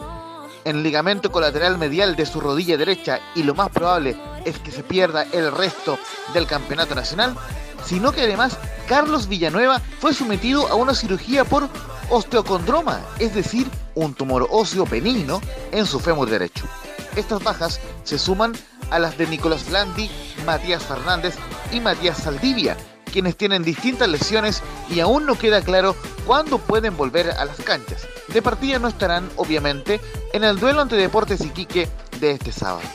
en 0.68 0.84
ligamento 0.84 1.32
colateral 1.32 1.78
medial 1.78 2.18
de 2.18 2.26
su 2.26 2.42
rodilla 2.42 2.76
derecha 2.76 3.22
y 3.36 3.44
lo 3.44 3.56
más 3.56 3.70
probable 3.70 4.18
es 4.44 4.60
que 4.60 4.72
se 4.72 4.84
pierda 4.84 5.26
el 5.32 5.50
resto 5.52 5.98
del 6.34 6.46
campeonato 6.46 6.94
nacional, 6.94 7.38
sino 7.86 8.12
que 8.12 8.24
además 8.24 8.58
Carlos 8.86 9.30
Villanueva 9.30 9.82
fue 10.00 10.14
sometido 10.14 10.68
a 10.68 10.76
una 10.76 10.94
cirugía 10.94 11.46
por 11.46 11.70
osteocondroma, 12.10 13.00
es 13.18 13.34
decir, 13.34 13.66
un 13.96 14.14
tumor 14.14 14.48
óseo 14.52 14.86
benigno 14.86 15.42
en 15.72 15.86
su 15.86 16.02
fémur 16.02 16.30
derecho. 16.30 16.66
Estas 17.16 17.42
bajas 17.42 17.80
se 18.04 18.20
suman 18.20 18.54
a 18.92 19.00
las 19.00 19.18
de 19.18 19.26
Nicolás 19.28 19.68
Blandi, 19.70 20.12
Matías 20.46 20.84
Fernández 20.84 21.36
y 21.72 21.80
Matías 21.80 22.18
Saldivia, 22.18 22.76
quienes 23.18 23.36
tienen 23.36 23.64
distintas 23.64 24.08
lesiones 24.08 24.62
y 24.92 25.00
aún 25.00 25.26
no 25.26 25.40
queda 25.40 25.64
claro 25.64 25.96
cuándo 26.28 26.60
pueden 26.60 26.96
volver 26.96 27.32
a 27.32 27.46
las 27.46 27.58
canchas. 27.62 28.08
De 28.28 28.44
partida 28.44 28.78
no 28.78 28.88
estarán, 28.88 29.28
obviamente, 29.38 30.00
en 30.34 30.44
el 30.44 30.60
duelo 30.60 30.82
ante 30.82 30.98
Deportes 30.98 31.42
Iquique 31.42 31.90
de 32.20 32.30
este 32.30 32.52
sábado. 32.52 32.88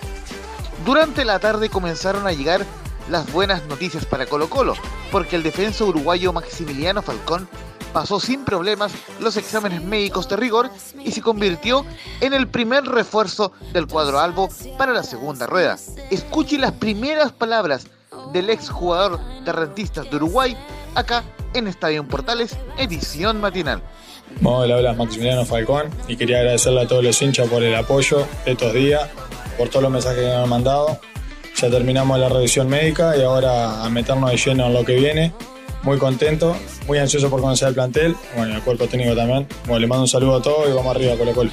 Durante 0.87 1.25
la 1.25 1.41
tarde 1.41 1.69
comenzaron 1.71 2.25
a 2.29 2.33
llegar 2.33 2.65
las 3.11 3.33
buenas 3.33 3.67
noticias 3.67 4.07
para 4.07 4.27
Colo 4.27 4.49
Colo, 4.49 4.75
porque 5.11 5.35
el 5.35 5.43
defensa 5.43 5.83
uruguayo 5.83 6.33
Maximiliano 6.33 7.03
Falcón 7.03 7.49
pasó 7.93 8.21
sin 8.21 8.45
problemas 8.45 8.93
los 9.19 9.37
exámenes 9.37 9.83
médicos 9.83 10.29
de 10.29 10.37
rigor 10.37 10.71
y 11.05 11.11
se 11.11 11.21
convirtió 11.21 11.85
en 12.21 12.33
el 12.33 12.47
primer 12.47 12.85
refuerzo 12.85 13.51
del 13.73 13.89
cuadro 13.89 14.21
albo 14.21 14.49
para 14.79 14.93
la 14.93 15.03
segunda 15.03 15.49
rueda. 15.49 15.77
Escuche 16.13 16.59
las 16.59 16.71
primeras 16.71 17.33
palabras 17.33 17.89
del 18.33 18.51
ex 18.51 18.71
jugador 18.71 19.21
de 19.45 19.53
rentistas 19.53 20.11
de 20.11 20.17
Uruguay 20.17 20.57
acá 20.95 21.25
en 21.55 21.69
Estadio 21.69 22.07
Portales, 22.07 22.57
edición 22.79 23.41
matinal. 23.41 23.83
Hola, 24.43 24.77
habla 24.77 24.93
Maximiliano 24.95 25.45
Falcón 25.45 25.91
y 26.09 26.17
quería 26.17 26.39
agradecerle 26.39 26.83
a 26.83 26.87
todos 26.87 27.05
los 27.05 27.21
hinchas 27.21 27.49
por 27.49 27.63
el 27.63 27.75
apoyo 27.75 28.27
estos 28.47 28.73
días, 28.73 29.09
por 29.59 29.69
todos 29.69 29.83
los 29.83 29.93
mensajes 29.93 30.21
que 30.21 30.27
me 30.27 30.35
han 30.35 30.49
mandado. 30.49 30.99
Ya 31.57 31.71
terminamos 31.71 32.19
la 32.19 32.29
revisión 32.29 32.69
médica 32.69 33.17
y 33.17 33.23
ahora 33.23 33.85
a 33.85 33.91
meternos 33.91 34.31
de 34.31 34.37
lleno 34.37 34.67
en 34.67 34.75
lo 34.75 34.85
que 34.85 34.97
viene. 34.97 35.33
Muy 35.83 35.99
contento, 35.99 36.57
muy 36.87 36.99
ansioso 36.99 37.29
por 37.29 37.41
conocer 37.41 37.69
el 37.69 37.75
plantel, 37.75 38.17
bueno, 38.37 38.55
el 38.55 38.63
cuerpo 38.63 38.87
técnico 38.87 39.17
también. 39.17 39.47
Bueno, 39.67 39.81
le 39.81 39.87
mando 39.87 40.03
un 40.03 40.09
saludo 40.09 40.37
a 40.37 40.43
todos 40.43 40.69
y 40.69 40.73
vamos 40.73 40.95
arriba, 40.95 41.17
Colo 41.17 41.33
Colo. 41.33 41.51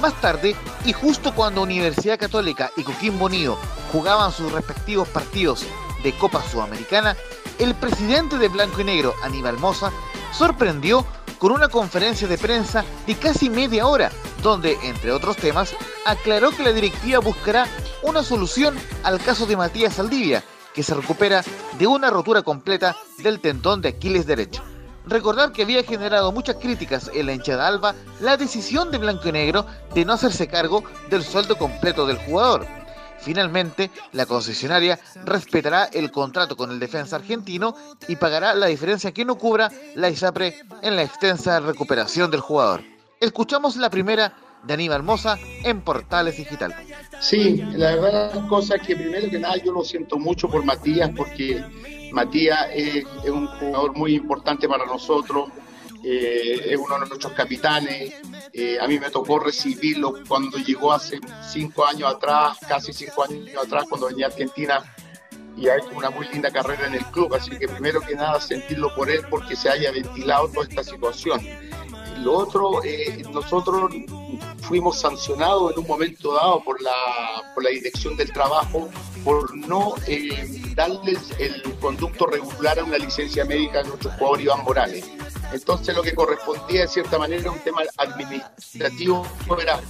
Más 0.00 0.18
tarde, 0.20 0.54
y 0.84 0.92
justo 0.92 1.34
cuando 1.34 1.62
Universidad 1.62 2.18
Católica 2.18 2.70
y 2.76 2.84
Coquimbo 2.84 3.26
Unido 3.26 3.58
jugaban 3.92 4.30
sus 4.30 4.52
respectivos 4.52 5.08
partidos 5.08 5.66
de 6.02 6.12
Copa 6.16 6.42
Sudamericana, 6.42 7.16
el 7.58 7.74
presidente 7.74 8.38
de 8.38 8.48
Blanco 8.48 8.80
y 8.80 8.84
Negro, 8.84 9.14
Aníbal 9.22 9.58
Moza, 9.58 9.90
sorprendió 10.32 11.04
con 11.38 11.52
una 11.52 11.68
conferencia 11.68 12.28
de 12.28 12.38
prensa 12.38 12.84
de 13.06 13.14
casi 13.14 13.48
media 13.48 13.86
hora, 13.86 14.10
donde, 14.42 14.78
entre 14.82 15.12
otros 15.12 15.36
temas, 15.36 15.74
aclaró 16.04 16.50
que 16.50 16.62
la 16.62 16.72
directiva 16.72 17.20
buscará 17.20 17.66
una 18.02 18.22
solución 18.22 18.76
al 19.02 19.20
caso 19.20 19.46
de 19.46 19.56
Matías 19.56 19.94
Saldivia, 19.94 20.42
que 20.74 20.82
se 20.82 20.94
recupera 20.94 21.42
de 21.78 21.86
una 21.86 22.10
rotura 22.10 22.42
completa 22.42 22.96
del 23.18 23.40
tendón 23.40 23.80
de 23.80 23.90
Aquiles 23.90 24.26
derecho. 24.26 24.62
Recordar 25.06 25.52
que 25.52 25.62
había 25.62 25.82
generado 25.82 26.32
muchas 26.32 26.56
críticas 26.56 27.10
en 27.14 27.26
la 27.26 27.32
hinchada 27.32 27.66
alba 27.66 27.94
la 28.20 28.36
decisión 28.36 28.90
de 28.90 28.98
Blanco 28.98 29.28
y 29.28 29.32
Negro 29.32 29.64
de 29.94 30.04
no 30.04 30.12
hacerse 30.12 30.48
cargo 30.48 30.84
del 31.08 31.24
sueldo 31.24 31.56
completo 31.56 32.06
del 32.06 32.18
jugador. 32.18 32.77
Finalmente, 33.20 33.90
la 34.12 34.26
concesionaria 34.26 34.98
respetará 35.24 35.84
el 35.92 36.10
contrato 36.10 36.56
con 36.56 36.70
el 36.70 36.78
defensa 36.78 37.16
argentino 37.16 37.74
y 38.06 38.16
pagará 38.16 38.54
la 38.54 38.66
diferencia 38.66 39.12
que 39.12 39.24
no 39.24 39.36
cubra 39.36 39.70
la 39.94 40.08
ISAPRE 40.08 40.54
en 40.82 40.96
la 40.96 41.02
extensa 41.02 41.60
recuperación 41.60 42.30
del 42.30 42.40
jugador. 42.40 42.82
Escuchamos 43.20 43.76
la 43.76 43.90
primera 43.90 44.34
de 44.62 44.74
Aníbal 44.74 45.02
Moza 45.02 45.36
en 45.64 45.80
Portales 45.80 46.36
Digital. 46.36 46.74
Sí, 47.20 47.56
la 47.72 47.96
verdad 47.96 48.34
la 48.34 48.48
cosa 48.48 48.76
es 48.76 48.86
que 48.86 48.96
primero 48.96 49.28
que 49.30 49.38
nada 49.38 49.56
yo 49.56 49.72
lo 49.72 49.84
siento 49.84 50.18
mucho 50.18 50.48
por 50.48 50.64
Matías 50.64 51.10
porque 51.16 51.64
Matías 52.12 52.68
es 52.72 53.04
un 53.28 53.46
jugador 53.46 53.96
muy 53.96 54.14
importante 54.14 54.68
para 54.68 54.86
nosotros, 54.86 55.48
eh, 56.02 56.72
es 56.72 56.78
uno 56.78 56.98
de 57.00 57.06
nuestros 57.06 57.32
capitanes. 57.32 58.14
Eh, 58.52 58.78
a 58.80 58.86
mí 58.86 58.98
me 58.98 59.10
tocó 59.10 59.38
recibirlo 59.38 60.14
cuando 60.26 60.58
llegó 60.58 60.92
hace 60.92 61.20
cinco 61.46 61.86
años 61.86 62.14
atrás, 62.14 62.58
casi 62.66 62.92
cinco 62.92 63.24
años 63.24 63.48
atrás, 63.56 63.84
cuando 63.88 64.06
venía 64.06 64.26
a 64.26 64.28
Argentina 64.30 64.82
y 65.56 65.68
ha 65.68 65.76
hecho 65.76 65.90
una 65.96 66.10
muy 66.10 66.26
linda 66.28 66.50
carrera 66.50 66.86
en 66.86 66.94
el 66.94 67.04
club. 67.06 67.34
Así 67.34 67.50
que 67.58 67.68
primero 67.68 68.00
que 68.00 68.14
nada 68.14 68.40
sentirlo 68.40 68.94
por 68.94 69.10
él 69.10 69.22
porque 69.28 69.56
se 69.56 69.68
haya 69.68 69.90
ventilado 69.90 70.48
toda 70.48 70.66
esta 70.66 70.84
situación. 70.84 71.40
Lo 72.22 72.34
otro, 72.34 72.82
eh, 72.84 73.22
nosotros 73.32 73.92
fuimos 74.62 75.00
sancionados 75.00 75.72
en 75.72 75.78
un 75.78 75.86
momento 75.86 76.34
dado 76.34 76.62
por 76.64 76.80
la, 76.82 76.92
dirección 77.70 78.16
del 78.16 78.32
trabajo 78.32 78.88
por 79.24 79.54
no 79.54 79.94
eh, 80.06 80.60
darles 80.74 81.18
el 81.38 81.62
conducto 81.80 82.26
regular 82.26 82.78
a 82.78 82.84
una 82.84 82.96
licencia 82.96 83.44
médica 83.44 83.80
a 83.80 83.82
nuestro 83.82 84.10
jugador 84.12 84.40
Iván 84.40 84.64
Morales. 84.64 85.04
Entonces 85.52 85.94
lo 85.94 86.02
que 86.02 86.14
correspondía 86.14 86.82
de 86.82 86.88
cierta 86.88 87.18
manera 87.18 87.48
a 87.48 87.52
un 87.52 87.60
tema 87.60 87.82
administrativo 87.96 89.26
era 89.60 89.80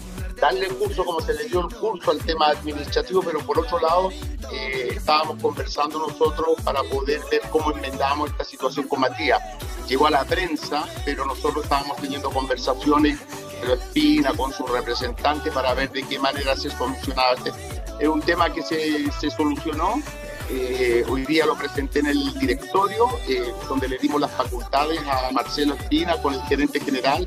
darle 0.41 0.69
curso 0.69 1.05
como 1.05 1.21
se 1.21 1.35
le 1.35 1.45
dio 1.47 1.67
el 1.67 1.75
curso 1.75 2.13
al 2.13 2.19
tema 2.19 2.49
administrativo, 2.49 3.23
pero 3.23 3.41
por 3.41 3.59
otro 3.59 3.81
lado 3.81 4.11
eh, 4.53 4.89
estábamos 4.97 5.43
conversando 5.43 5.99
nosotros 5.99 6.61
para 6.63 6.83
poder 6.85 7.21
ver 7.31 7.43
cómo 7.51 7.73
enmendábamos 7.73 8.31
esta 8.31 8.45
situación 8.45 8.87
con 8.87 9.01
Matías. 9.01 9.43
Llegó 9.89 10.07
a 10.07 10.11
la 10.11 10.25
prensa, 10.25 10.87
pero 11.05 11.25
nosotros 11.25 11.65
estábamos 11.65 11.97
teniendo 11.97 12.31
conversaciones 12.31 13.19
de 13.67 13.73
Espina 13.75 14.33
con 14.35 14.53
su 14.53 14.65
representante 14.67 15.51
para 15.51 15.75
ver 15.75 15.91
de 15.91 16.03
qué 16.05 16.19
manera 16.19 16.55
se 16.57 16.71
solucionaba 16.71 17.33
este. 17.35 17.53
Es 17.99 18.09
un 18.09 18.21
tema 18.21 18.53
que 18.53 18.63
se 18.63 19.31
solucionó 19.31 20.01
eh, 20.51 21.05
hoy 21.09 21.27
día 21.27 21.45
lo 21.47 21.57
presenté 21.57 22.01
en 22.01 22.07
el 22.07 22.39
directorio, 22.39 23.07
eh, 23.29 23.53
donde 23.69 23.89
le 23.89 23.99
dimos 23.99 24.21
las 24.21 24.31
facultades 24.31 25.01
a 25.07 25.31
Marcelo 25.33 25.75
Espina 25.75 26.17
con 26.23 26.35
el 26.35 26.43
gerente 26.43 26.81
general 26.81 27.27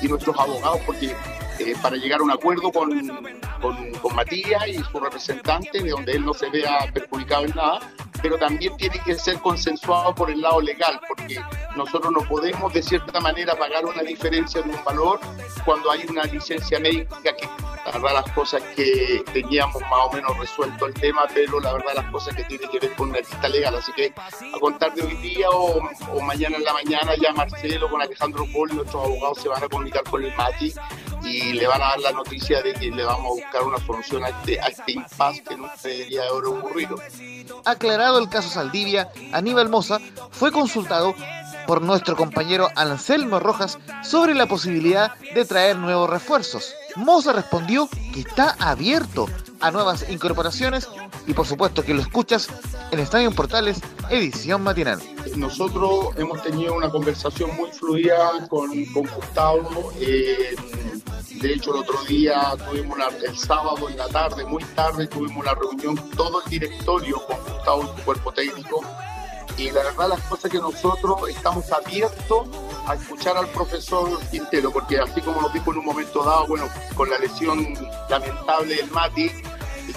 y 0.00 0.08
nuestros 0.08 0.38
abogados, 0.38 0.80
porque 0.86 1.14
eh, 1.58 1.74
para 1.82 1.96
llegar 1.96 2.20
a 2.20 2.22
un 2.22 2.30
acuerdo 2.30 2.72
con, 2.72 3.08
con, 3.60 3.92
con, 3.92 4.14
Matías 4.14 4.66
y 4.68 4.82
su 4.82 4.98
representante, 4.98 5.82
de 5.82 5.90
donde 5.90 6.12
él 6.12 6.24
no 6.24 6.32
se 6.32 6.48
vea 6.48 6.90
perjudicado 6.92 7.44
en 7.44 7.54
nada, 7.54 7.80
pero 8.22 8.38
también 8.38 8.76
tiene 8.76 8.98
que 9.04 9.16
ser 9.16 9.38
consensuado 9.38 10.14
por 10.14 10.30
el 10.30 10.40
lado 10.40 10.60
legal, 10.60 11.00
porque 11.06 11.40
nosotros 11.76 12.12
no 12.12 12.20
podemos 12.28 12.72
de 12.72 12.82
cierta 12.82 13.20
manera 13.20 13.56
pagar 13.56 13.84
una 13.84 14.02
diferencia 14.02 14.62
de 14.62 14.70
un 14.70 14.84
valor 14.84 15.20
cuando 15.64 15.90
hay 15.90 16.04
una 16.08 16.24
licencia 16.24 16.78
médica 16.78 17.36
que 17.36 17.48
la 17.84 18.12
las 18.12 18.30
cosas 18.32 18.62
que 18.76 19.24
teníamos 19.32 19.80
más 19.82 20.00
o 20.06 20.12
menos 20.12 20.38
resuelto 20.38 20.86
el 20.86 20.94
tema, 20.94 21.22
pero 21.32 21.60
la 21.60 21.72
verdad 21.72 21.92
las 21.96 22.10
cosas 22.10 22.34
que 22.34 22.44
tienen 22.44 22.70
que 22.70 22.78
ver 22.78 22.94
con 22.94 23.10
una 23.10 23.18
lista 23.18 23.48
legal. 23.48 23.74
Así 23.74 23.92
que 23.92 24.12
a 24.16 24.58
contar 24.60 24.94
de 24.94 25.02
hoy 25.02 25.14
día 25.16 25.48
o, 25.50 25.80
mañana 26.22 26.56
en 26.56 26.64
la 26.64 26.72
mañana 26.72 27.12
ya 27.20 27.32
Marcelo 27.32 27.90
con 27.90 28.00
Alejandro 28.00 28.46
Paul, 28.52 28.74
nuestros 28.74 29.04
abogados 29.04 29.38
se 29.40 29.48
van 29.48 29.62
a 29.64 29.68
comunicar 29.68 30.04
con 30.04 30.24
el 30.24 30.34
Mati 30.36 30.72
y 31.24 31.52
le 31.52 31.66
van 31.66 31.82
a 31.82 31.88
dar 31.90 32.00
la 32.00 32.12
noticia 32.12 32.62
de 32.62 32.72
que 32.74 32.90
le 32.90 33.04
vamos 33.04 33.26
a 33.26 33.42
buscar 33.42 33.62
una 33.64 33.78
solución 33.78 34.24
a 34.24 34.28
este, 34.28 34.60
a 34.60 34.66
este 34.66 34.92
impasse 34.92 35.42
que 35.42 35.56
no 35.56 35.68
debería 35.82 36.22
haber 36.28 36.44
ocurrido. 36.46 36.96
Aclarado 37.64 38.18
el 38.18 38.28
caso 38.28 38.48
Saldivia, 38.48 39.10
Aníbal 39.32 39.68
Moza 39.68 39.98
fue 40.30 40.52
consultado 40.52 41.14
por 41.66 41.82
nuestro 41.82 42.16
compañero 42.16 42.68
Anselmo 42.76 43.40
Rojas 43.40 43.78
sobre 44.02 44.34
la 44.34 44.46
posibilidad 44.46 45.14
de 45.34 45.44
traer 45.44 45.76
nuevos 45.76 46.08
refuerzos. 46.08 46.74
Moza 46.96 47.32
respondió 47.32 47.88
que 48.12 48.20
está 48.20 48.56
abierto 48.58 49.26
a 49.60 49.70
nuevas 49.70 50.08
incorporaciones 50.10 50.88
y 51.26 51.34
por 51.34 51.46
supuesto 51.46 51.82
que 51.82 51.94
lo 51.94 52.02
escuchas 52.02 52.48
en 52.90 52.98
Estadio 52.98 53.30
Portales, 53.30 53.80
edición 54.10 54.62
matinal. 54.62 55.00
Nosotros 55.36 56.08
hemos 56.16 56.42
tenido 56.42 56.74
una 56.74 56.90
conversación 56.90 57.56
muy 57.56 57.70
fluida 57.70 58.46
con, 58.48 58.70
con 58.86 59.04
Gustavo. 59.04 59.92
Eh, 60.00 60.54
de 61.40 61.54
hecho, 61.54 61.74
el 61.74 61.80
otro 61.80 62.02
día 62.04 62.54
tuvimos 62.68 62.96
una, 62.96 63.06
el 63.26 63.36
sábado 63.36 63.88
en 63.88 63.96
la 63.96 64.08
tarde, 64.08 64.44
muy 64.44 64.62
tarde, 64.64 65.06
tuvimos 65.06 65.42
una 65.42 65.54
reunión 65.54 65.96
todo 66.16 66.42
el 66.44 66.50
directorio 66.50 67.16
con 67.26 67.36
Gustavo 67.38 67.82
y 67.84 67.98
su 67.98 68.04
cuerpo 68.04 68.32
técnico 68.32 68.84
y 69.62 69.70
la 69.70 69.82
verdad 69.84 70.08
las 70.08 70.20
cosas 70.22 70.50
que 70.50 70.58
nosotros 70.58 71.28
estamos 71.28 71.70
abiertos 71.70 72.48
a 72.86 72.94
escuchar 72.94 73.36
al 73.36 73.46
profesor 73.48 74.18
Quintero, 74.30 74.72
porque 74.72 74.98
así 74.98 75.20
como 75.20 75.40
nos 75.40 75.52
dijo 75.52 75.72
en 75.72 75.78
un 75.78 75.84
momento 75.84 76.24
dado, 76.24 76.46
bueno, 76.48 76.68
con 76.96 77.08
la 77.08 77.18
lesión 77.18 77.74
lamentable 78.08 78.74
del 78.74 78.90
Mati, 78.90 79.30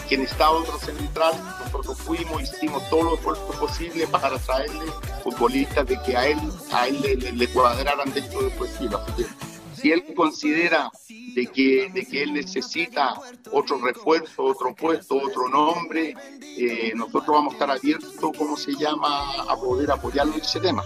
quien 0.07 0.21
está 0.21 0.51
otro 0.51 0.77
central, 0.77 1.33
nosotros 1.63 1.97
fuimos, 1.97 2.43
hicimos 2.43 2.87
todo 2.89 3.03
lo 3.03 3.15
esfuerzo 3.15 3.47
posible 3.59 4.05
para 4.07 4.37
traerle 4.37 4.85
futbolistas 5.23 5.87
de 5.87 5.99
que 6.03 6.15
a 6.15 6.27
él, 6.27 6.39
a 6.71 6.87
él 6.87 7.33
le, 7.33 7.47
cuadraran 7.47 8.11
dentro 8.13 8.43
de 8.43 8.55
su 8.55 8.65
estilo. 8.65 9.01
Si 9.75 9.91
él 9.91 10.03
considera 10.15 10.89
de 11.09 11.47
que, 11.47 11.89
de 11.93 12.05
que 12.05 12.23
él 12.23 12.33
necesita 12.33 13.13
otro 13.51 13.77
refuerzo, 13.79 14.43
otro 14.43 14.73
puesto, 14.75 15.15
otro 15.15 15.49
nombre, 15.49 16.15
eh, 16.41 16.93
nosotros 16.95 17.27
vamos 17.27 17.53
a 17.53 17.55
estar 17.55 17.71
abiertos, 17.71 18.31
¿cómo 18.37 18.57
se 18.57 18.73
llama?, 18.75 19.41
a 19.41 19.55
poder 19.55 19.91
apoyarlo 19.91 20.33
en 20.33 20.41
ese 20.41 20.59
tema. 20.59 20.83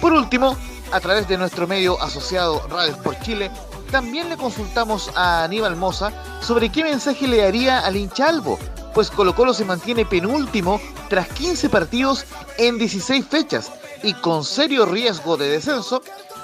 Por 0.00 0.12
último, 0.12 0.56
a 0.92 1.00
través 1.00 1.28
de 1.28 1.36
nuestro 1.36 1.66
medio 1.66 2.00
asociado 2.00 2.66
Radio 2.68 2.96
por 3.02 3.18
Chile, 3.20 3.50
también 3.90 4.28
le 4.28 4.36
consultamos 4.36 5.10
a 5.16 5.44
Aníbal 5.44 5.76
Moza 5.76 6.12
sobre 6.40 6.70
qué 6.70 6.84
mensaje 6.84 7.26
le 7.26 7.38
daría 7.38 7.80
al 7.80 7.96
hincha 7.96 8.28
Albo, 8.28 8.58
pues 8.94 9.10
Colo 9.10 9.34
Colo 9.34 9.54
se 9.54 9.64
mantiene 9.64 10.04
penúltimo 10.04 10.80
tras 11.08 11.28
15 11.28 11.68
partidos 11.68 12.24
en 12.58 12.78
16 12.78 13.26
fechas 13.26 13.72
y 14.02 14.14
con 14.14 14.44
serio 14.44 14.86
riesgo 14.86 15.36
de 15.36 15.48
descenso, 15.48 16.02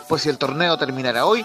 pues 0.08 0.22
si 0.22 0.28
el 0.28 0.38
torneo 0.38 0.76
terminara 0.76 1.26
hoy, 1.26 1.44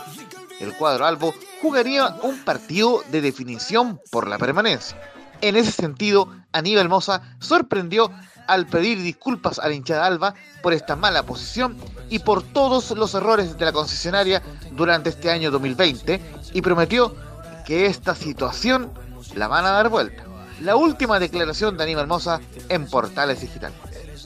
el 0.59 0.73
cuadro 0.75 1.05
Albo 1.05 1.33
jugaría 1.61 2.15
un 2.23 2.43
partido 2.43 3.01
de 3.11 3.21
definición 3.21 3.99
por 4.11 4.27
la 4.27 4.37
permanencia. 4.37 4.99
En 5.41 5.55
ese 5.55 5.71
sentido, 5.71 6.29
Aníbal 6.51 6.89
Moza 6.89 7.21
sorprendió 7.39 8.11
al 8.47 8.65
pedir 8.65 9.01
disculpas 9.01 9.59
a 9.59 9.67
la 9.67 9.75
hinchada 9.75 10.05
Alba 10.05 10.33
por 10.61 10.73
esta 10.73 10.95
mala 10.95 11.23
posición 11.23 11.77
y 12.09 12.19
por 12.19 12.41
todos 12.41 12.91
los 12.91 13.13
errores 13.13 13.57
de 13.57 13.65
la 13.65 13.71
concesionaria 13.71 14.41
durante 14.71 15.09
este 15.09 15.29
año 15.29 15.51
2020 15.51 16.19
y 16.53 16.61
prometió 16.61 17.15
que 17.65 17.85
esta 17.85 18.15
situación 18.15 18.91
la 19.35 19.47
van 19.47 19.65
a 19.65 19.71
dar 19.71 19.89
vuelta. 19.89 20.23
La 20.61 20.75
última 20.75 21.19
declaración 21.19 21.77
de 21.77 21.83
Aníbal 21.83 22.07
Moza 22.07 22.41
en 22.67 22.87
Portales 22.87 23.39
Digital. 23.41 23.71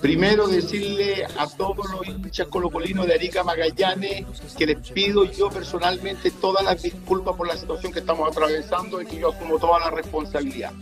Primero 0.03 0.49
decirle 0.49 1.25
a 1.37 1.47
todos 1.47 1.89
los 1.89 2.05
hinchas 2.05 2.47
colocolinos 2.47 3.07
de 3.07 3.13
Arica 3.13 3.41
Magallanes 3.41 4.25
que 4.57 4.65
les 4.65 4.89
pido 4.89 5.23
yo 5.23 5.49
personalmente 5.49 6.29
todas 6.29 6.61
las 6.65 6.83
disculpas 6.83 7.37
por 7.37 7.47
la 7.47 7.55
situación 7.55 7.93
que 7.93 7.99
estamos 7.99 8.29
atravesando 8.29 9.01
y 9.01 9.05
que 9.05 9.17
yo 9.17 9.31
asumo 9.31 9.57
toda 9.57 9.79
la 9.79 9.91
responsabilidad 9.91 10.73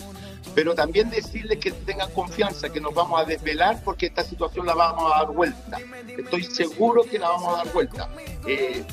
pero 0.55 0.75
también 0.75 1.09
decirles 1.09 1.59
que 1.59 1.71
tengan 1.71 2.11
confianza, 2.11 2.69
que 2.69 2.81
nos 2.81 2.93
vamos 2.93 3.21
a 3.21 3.25
desvelar 3.25 3.81
porque 3.83 4.07
esta 4.07 4.23
situación 4.23 4.65
la 4.65 4.73
vamos 4.73 5.11
a 5.13 5.19
dar 5.19 5.27
vuelta. 5.31 5.77
Estoy 6.17 6.43
seguro 6.43 7.03
que 7.03 7.19
la 7.19 7.29
vamos 7.29 7.53
a 7.53 7.57
dar 7.63 7.73
vuelta. 7.73 8.09
Eh, 8.47 8.83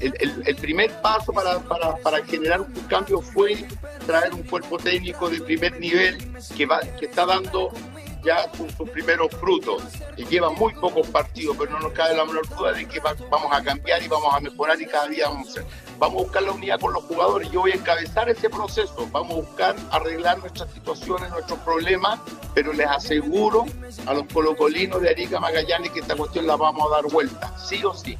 eh, 0.00 0.12
el, 0.46 0.56
primer 0.56 0.90
paso 1.02 1.32
para, 1.32 1.58
para, 1.60 1.96
para, 1.96 2.24
generar 2.24 2.60
un 2.60 2.72
cambio 2.88 3.20
fue 3.20 3.66
traer 4.06 4.32
un 4.32 4.42
cuerpo 4.44 4.78
técnico 4.78 5.28
de 5.28 5.40
primer 5.40 5.78
nivel 5.78 6.18
que, 6.56 6.66
va, 6.66 6.80
que 6.80 7.06
está 7.06 7.26
dando 7.26 7.72
ya 8.22 8.48
con 8.50 8.70
sus 8.76 8.88
primeros 8.90 9.30
frutos. 9.32 9.82
Y 10.16 10.24
lleva 10.24 10.50
muy 10.50 10.74
pocos 10.74 11.06
partidos, 11.08 11.56
pero 11.58 11.72
no 11.72 11.80
nos 11.80 11.92
cabe 11.92 12.16
la 12.16 12.24
menor 12.24 12.48
duda 12.48 12.72
de 12.72 12.86
que 12.86 13.00
vamos 13.00 13.52
a 13.52 13.62
cambiar 13.62 14.02
y 14.02 14.08
vamos 14.08 14.34
a 14.34 14.40
mejorar 14.40 14.80
y 14.80 14.86
cada 14.86 15.08
día 15.08 15.28
vamos 15.28 15.56
a. 15.58 15.62
Vamos 15.98 16.22
a 16.22 16.24
buscar 16.24 16.42
la 16.42 16.52
unidad 16.52 16.80
con 16.80 16.92
los 16.92 17.04
jugadores. 17.04 17.48
Yo 17.52 17.60
voy 17.60 17.70
a 17.70 17.74
encabezar 17.76 18.28
ese 18.28 18.50
proceso. 18.50 19.08
Vamos 19.12 19.32
a 19.32 19.40
buscar 19.40 19.76
arreglar 19.92 20.38
nuestras 20.38 20.68
situaciones, 20.72 21.30
nuestros 21.30 21.60
problemas, 21.60 22.18
pero 22.54 22.72
les 22.72 22.88
aseguro 22.88 23.66
a 24.06 24.14
los 24.14 24.24
colocolinos 24.32 25.00
de 25.00 25.10
Arica 25.10 25.38
Magallanes 25.38 25.92
que 25.92 26.00
esta 26.00 26.16
cuestión 26.16 26.48
la 26.48 26.56
vamos 26.56 26.90
a 26.90 26.96
dar 26.96 27.04
vuelta, 27.04 27.56
sí 27.56 27.84
o 27.84 27.94
sí. 27.94 28.18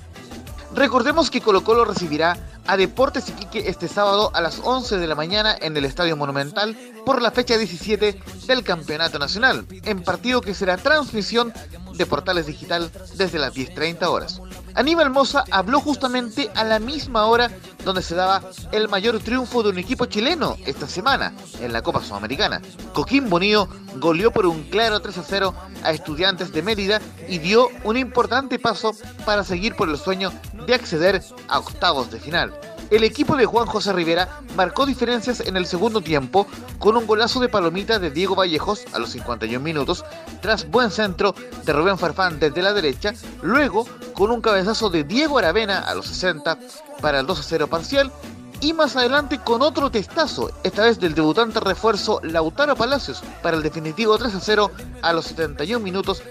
Recordemos 0.74 1.30
que 1.30 1.40
Colo 1.40 1.64
Colo 1.64 1.84
recibirá 1.84 2.36
a 2.66 2.76
Deportes 2.76 3.28
Iquique 3.28 3.68
este 3.68 3.88
sábado 3.88 4.30
a 4.34 4.40
las 4.40 4.60
11 4.62 4.98
de 4.98 5.06
la 5.06 5.14
mañana 5.14 5.56
en 5.60 5.76
el 5.76 5.84
Estadio 5.84 6.16
Monumental 6.16 6.76
por 7.04 7.20
la 7.20 7.30
fecha 7.30 7.58
17 7.58 8.20
del 8.46 8.64
Campeonato 8.64 9.18
Nacional, 9.18 9.66
en 9.84 10.02
partido 10.02 10.40
que 10.40 10.54
será 10.54 10.76
transmisión 10.76 11.52
de 11.94 12.06
Portales 12.06 12.46
Digital 12.46 12.90
desde 13.16 13.38
las 13.38 13.54
10.30 13.54 14.02
horas. 14.06 14.40
Aníbal 14.74 15.10
Moza 15.10 15.44
habló 15.50 15.80
justamente 15.80 16.50
a 16.54 16.64
la 16.64 16.78
misma 16.78 17.26
hora 17.26 17.50
donde 17.84 18.02
se 18.02 18.14
daba 18.14 18.42
el 18.70 18.88
mayor 18.88 19.18
triunfo 19.20 19.62
de 19.62 19.70
un 19.70 19.78
equipo 19.78 20.06
chileno 20.06 20.56
esta 20.64 20.88
semana 20.88 21.32
en 21.60 21.72
la 21.72 21.82
Copa 21.82 22.02
Sudamericana. 22.02 22.62
Coquín 22.94 23.28
Bonillo 23.28 23.68
goleó 23.96 24.30
por 24.30 24.46
un 24.46 24.62
claro 24.64 25.00
3 25.00 25.18
a 25.18 25.22
0 25.22 25.54
a 25.82 25.90
Estudiantes 25.90 26.52
de 26.52 26.62
Mérida 26.62 27.00
y 27.28 27.38
dio 27.38 27.68
un 27.84 27.96
importante 27.96 28.58
paso 28.58 28.92
para 29.26 29.44
seguir 29.44 29.76
por 29.76 29.88
el 29.88 29.98
sueño 29.98 30.32
de 30.66 30.74
acceder 30.74 31.22
a 31.48 31.58
octavos 31.58 32.10
de 32.10 32.20
final 32.20 32.52
el 32.92 33.04
equipo 33.04 33.36
de 33.36 33.46
Juan 33.46 33.66
José 33.66 33.90
Rivera 33.94 34.40
marcó 34.54 34.84
diferencias 34.84 35.40
en 35.40 35.56
el 35.56 35.64
segundo 35.64 36.02
tiempo 36.02 36.46
con 36.78 36.94
un 36.94 37.06
golazo 37.06 37.40
de 37.40 37.48
palomita 37.48 37.98
de 37.98 38.10
Diego 38.10 38.36
Vallejos 38.36 38.84
a 38.92 38.98
los 38.98 39.10
51 39.10 39.64
minutos, 39.64 40.04
tras 40.42 40.68
buen 40.70 40.90
centro 40.90 41.34
de 41.64 41.72
Rubén 41.72 41.96
Farfán 41.96 42.38
desde 42.38 42.60
la 42.60 42.74
derecha, 42.74 43.14
luego 43.40 43.86
con 44.12 44.30
un 44.30 44.42
cabezazo 44.42 44.90
de 44.90 45.04
Diego 45.04 45.38
Aravena 45.38 45.78
a 45.78 45.94
los 45.94 46.06
60 46.06 46.58
para 47.00 47.20
el 47.20 47.26
2 47.26 47.40
a 47.40 47.42
0 47.42 47.66
parcial 47.68 48.12
y 48.60 48.74
más 48.74 48.94
adelante 48.94 49.40
con 49.42 49.62
otro 49.62 49.90
testazo, 49.90 50.50
esta 50.62 50.84
vez 50.84 51.00
del 51.00 51.14
debutante 51.14 51.60
refuerzo 51.60 52.20
Lautaro 52.22 52.76
Palacios 52.76 53.22
para 53.42 53.56
el 53.56 53.62
definitivo 53.62 54.18
3 54.18 54.34
a 54.34 54.40
0 54.40 54.70
a 55.00 55.12
los 55.14 55.24
71 55.24 55.82
minutos 55.82 56.22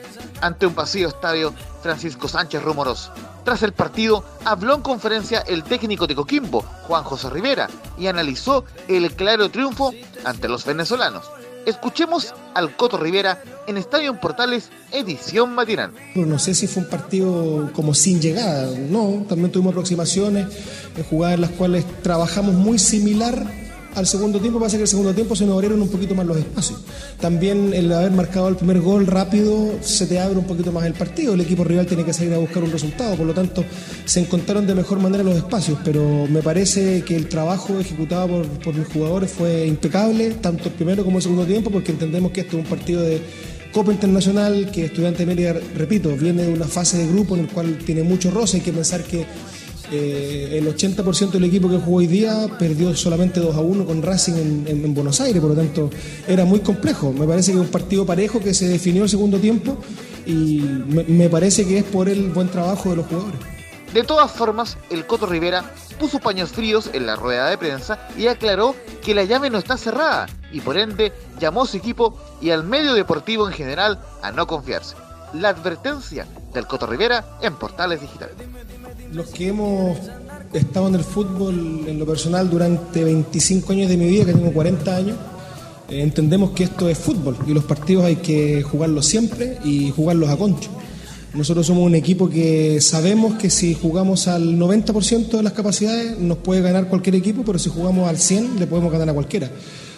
ante 0.42 0.66
un 0.66 0.74
pasillo 0.74 1.08
estadio 1.08 1.54
Francisco 1.82 2.28
Sánchez 2.28 2.62
Rumoroso. 2.62 3.12
Tras 3.44 3.64
el 3.64 3.74
partido, 3.74 4.24
habló 4.46 4.76
en 4.76 4.82
conferencia 4.82 5.40
el 5.48 5.64
técnico 5.64 6.06
de 6.06 6.16
Coquimbo, 6.16 6.62
Juan 6.84 7.04
José 7.04 7.30
Rivera, 7.30 7.70
y 7.98 8.08
analizó 8.08 8.66
el 8.88 9.14
claro 9.16 9.50
triunfo 9.50 9.94
ante 10.24 10.48
los 10.48 10.66
venezolanos. 10.66 11.26
Escuchemos 11.66 12.34
al 12.56 12.76
Coto 12.76 12.98
Rivera 12.98 13.42
en 13.68 13.78
Estadio 13.78 14.20
Portales, 14.20 14.70
edición 14.92 15.54
matinal. 15.54 15.92
No 16.16 16.40
sé 16.40 16.56
si 16.56 16.68
fue 16.68 16.84
un 16.84 16.90
partido 16.90 17.72
como 17.74 17.94
sin 17.94 18.20
llegada, 18.20 18.76
no, 18.78 19.26
también 19.30 19.52
tuvimos 19.52 19.72
aproximaciones, 19.72 20.48
en 20.96 21.04
jugadas 21.04 21.36
en 21.36 21.42
las 21.42 21.52
cuales 21.52 21.86
trabajamos 22.02 22.56
muy 22.56 22.80
similar 22.80 23.61
al 23.96 24.08
segundo 24.08 24.40
tiempo 24.40 24.60
pasa 24.60 24.78
que 24.78 24.84
el 24.84 24.88
segundo 24.88 25.14
tiempo 25.14 25.36
se 25.36 25.46
nos 25.46 25.56
abrieron 25.56 25.82
un 25.82 25.90
poquito 25.90 26.16
más 26.16 26.26
los 26.26 26.38
espacios. 26.38 26.80
También 27.20 27.74
el 27.74 27.92
haber 27.92 28.12
marcado 28.12 28.48
el 28.48 28.56
primer 28.56 28.80
gol 28.82 29.08
rápido 29.08 29.72
se 29.82 30.08
te 30.08 30.20
abre 30.20 30.38
un 30.38 30.46
poquito 30.46 30.72
más 30.72 30.86
el 30.86 30.94
partido. 30.94 31.34
El 31.34 31.42
equipo 31.42 31.64
rival 31.64 31.86
tiene 31.86 32.06
que 32.06 32.14
salir 32.14 32.34
a 32.34 32.38
buscar 32.38 32.64
un 32.64 32.72
resultado, 32.72 33.16
por 33.16 33.26
lo 33.26 33.34
tanto 33.34 33.64
se 34.06 34.22
encontraron 34.22 34.66
de 34.66 34.76
mejor 34.76 35.00
manera 35.00 35.24
los 35.24 35.36
espacios, 35.36 35.80
pero 35.84 36.28
me 36.28 36.42
parece 36.42 37.04
que 37.04 37.16
el 37.16 37.28
trabajo 37.28 37.80
ejecutado 37.80 38.28
por, 38.28 38.48
por 38.60 38.74
mis 38.76 38.88
jugadores 38.88 39.32
fue 39.32 39.68
impecable, 39.68 40.32
tanto 40.42 40.66
el 40.70 40.76
primero 40.76 41.04
como 41.04 41.18
el 41.18 41.24
segundo 41.24 41.46
tiempo, 41.46 41.70
porque 41.70 41.92
entendemos 41.92 42.32
que 42.32 42.42
este 42.42 42.58
es 42.58 42.64
un 42.64 42.70
partido 42.70 43.02
de 43.02 43.22
Copa 43.72 43.92
Internacional, 43.92 44.70
que 44.72 44.86
Estudiante 44.86 45.26
Mérida, 45.26 45.56
repito, 45.76 46.16
viene 46.18 46.44
de 46.44 46.54
una 46.54 46.68
fase 46.68 46.98
de 46.98 47.08
grupo 47.08 47.36
en 47.36 47.42
el 47.42 47.48
cual 47.48 47.78
tiene 47.86 48.04
mucho 48.04 48.30
roce, 48.30 48.58
hay 48.58 48.64
que 48.64 48.74
pensar 48.74 49.02
que 49.04 49.26
eh, 49.92 50.58
el 50.58 50.74
80% 50.74 51.32
del 51.32 51.44
equipo 51.44 51.70
que 51.70 51.78
jugó 51.78 51.98
hoy 51.98 52.08
día 52.08 52.48
perdió 52.58 52.96
solamente 52.96 53.42
2 53.42 53.54
a 53.54 53.60
1 53.60 53.86
con 53.86 54.02
Racing 54.02 54.66
en, 54.66 54.94
Buenos 54.94 55.20
Aires, 55.20 55.42
por 55.42 55.50
lo 55.50 55.56
tanto 55.56 55.90
era 56.26 56.46
muy 56.46 56.62
complejo. 56.62 57.12
Me 57.12 57.28
parece 57.28 57.52
que 57.52 57.58
un 57.58 57.68
partido 57.68 58.06
parejo 58.06 58.40
que 58.40 58.54
se 58.54 58.70
definió 58.70 59.04
el 59.04 59.10
segundo 59.10 59.38
tiempo 59.38 59.78
y 60.26 60.62
me, 60.62 61.28
parece 61.30 61.68
que 61.68 61.80
es 61.80 61.84
por 61.84 62.08
el 62.08 62.30
buen 62.30 62.48
trabajo 62.48 62.92
de 62.92 62.96
los 62.96 63.06
jugadores. 63.08 63.40
De 63.94 64.04
todas 64.04 64.32
formas, 64.32 64.78
el 64.90 65.06
Coto 65.06 65.26
Rivera 65.26 65.74
puso 66.00 66.20
paños 66.20 66.52
fríos 66.52 66.90
en 66.94 67.06
la 67.06 67.18
rueda 67.18 67.50
de 67.50 67.58
prensa 67.58 68.08
y 68.18 68.28
aclaró 68.28 68.74
que 69.04 69.14
la 69.14 69.26
llave 69.26 69.50
no 69.50 69.58
está 69.58 69.76
cerrada 69.76 70.28
y 70.54 70.62
por 70.62 70.78
ende 70.78 71.12
llamó 71.38 71.64
a 71.64 71.68
su 71.68 71.76
equipo 71.76 72.18
y 72.40 72.52
al 72.52 72.64
medio 72.64 72.94
deportivo 72.94 73.46
en 73.46 73.54
general 73.54 74.00
a 74.22 74.32
no 74.32 74.48
confiarse. 74.48 74.96
La 75.34 75.50
advertencia 75.50 76.26
del 76.54 76.66
Coto 76.66 76.88
Rivera 76.88 77.26
en 77.42 77.56
Portales 77.56 78.00
Digitales 78.00 78.36
los 79.14 79.28
que 79.28 79.50
hemos 79.50 79.98
estado 80.54 80.88
en 80.88 80.96
el 80.96 81.04
fútbol 81.04 81.86
en 81.88 82.00
lo 82.00 82.06
personal 82.06 82.50
durante 82.50 83.04
25 83.04 83.74
años 83.74 83.90
de 83.90 83.98
mi 83.98 84.08
vida, 84.08 84.26
que 84.26 84.34
tengo 84.34 84.52
40 84.52 84.96
años, 84.96 85.18
eh, 85.90 86.02
entendemos 86.02 86.52
que 86.52 86.64
esto 86.64 86.88
es 86.90 86.98
fútbol 86.98 87.38
y 87.46 87.54
los 87.54 87.64
partidos 87.66 88.06
hay 88.06 88.18
que 88.18 88.64
jugarlos 88.64 89.06
siempre 89.06 89.58
y 89.64 89.92
jugarlos 89.92 90.30
a 90.30 90.38
concho. 90.38 90.70
Nosotros 91.34 91.66
somos 91.66 91.86
un 91.86 91.96
equipo 91.96 92.30
que 92.30 92.82
sabemos 92.82 93.36
que 93.36 93.50
si 93.50 93.74
jugamos 93.74 94.28
al 94.28 94.58
90% 94.58 95.30
de 95.30 95.44
las 95.44 95.54
capacidades 95.54 96.18
nos 96.18 96.40
puede 96.40 96.62
ganar 96.62 96.88
cualquier 96.88 97.16
equipo, 97.16 97.44
pero 97.46 97.58
si 97.58 97.70
jugamos 97.70 98.10
al 98.10 98.18
100% 98.18 98.60
le 98.60 98.68
podemos 98.68 98.92
ganar 98.92 99.10
a 99.10 99.14
cualquiera. 99.14 99.50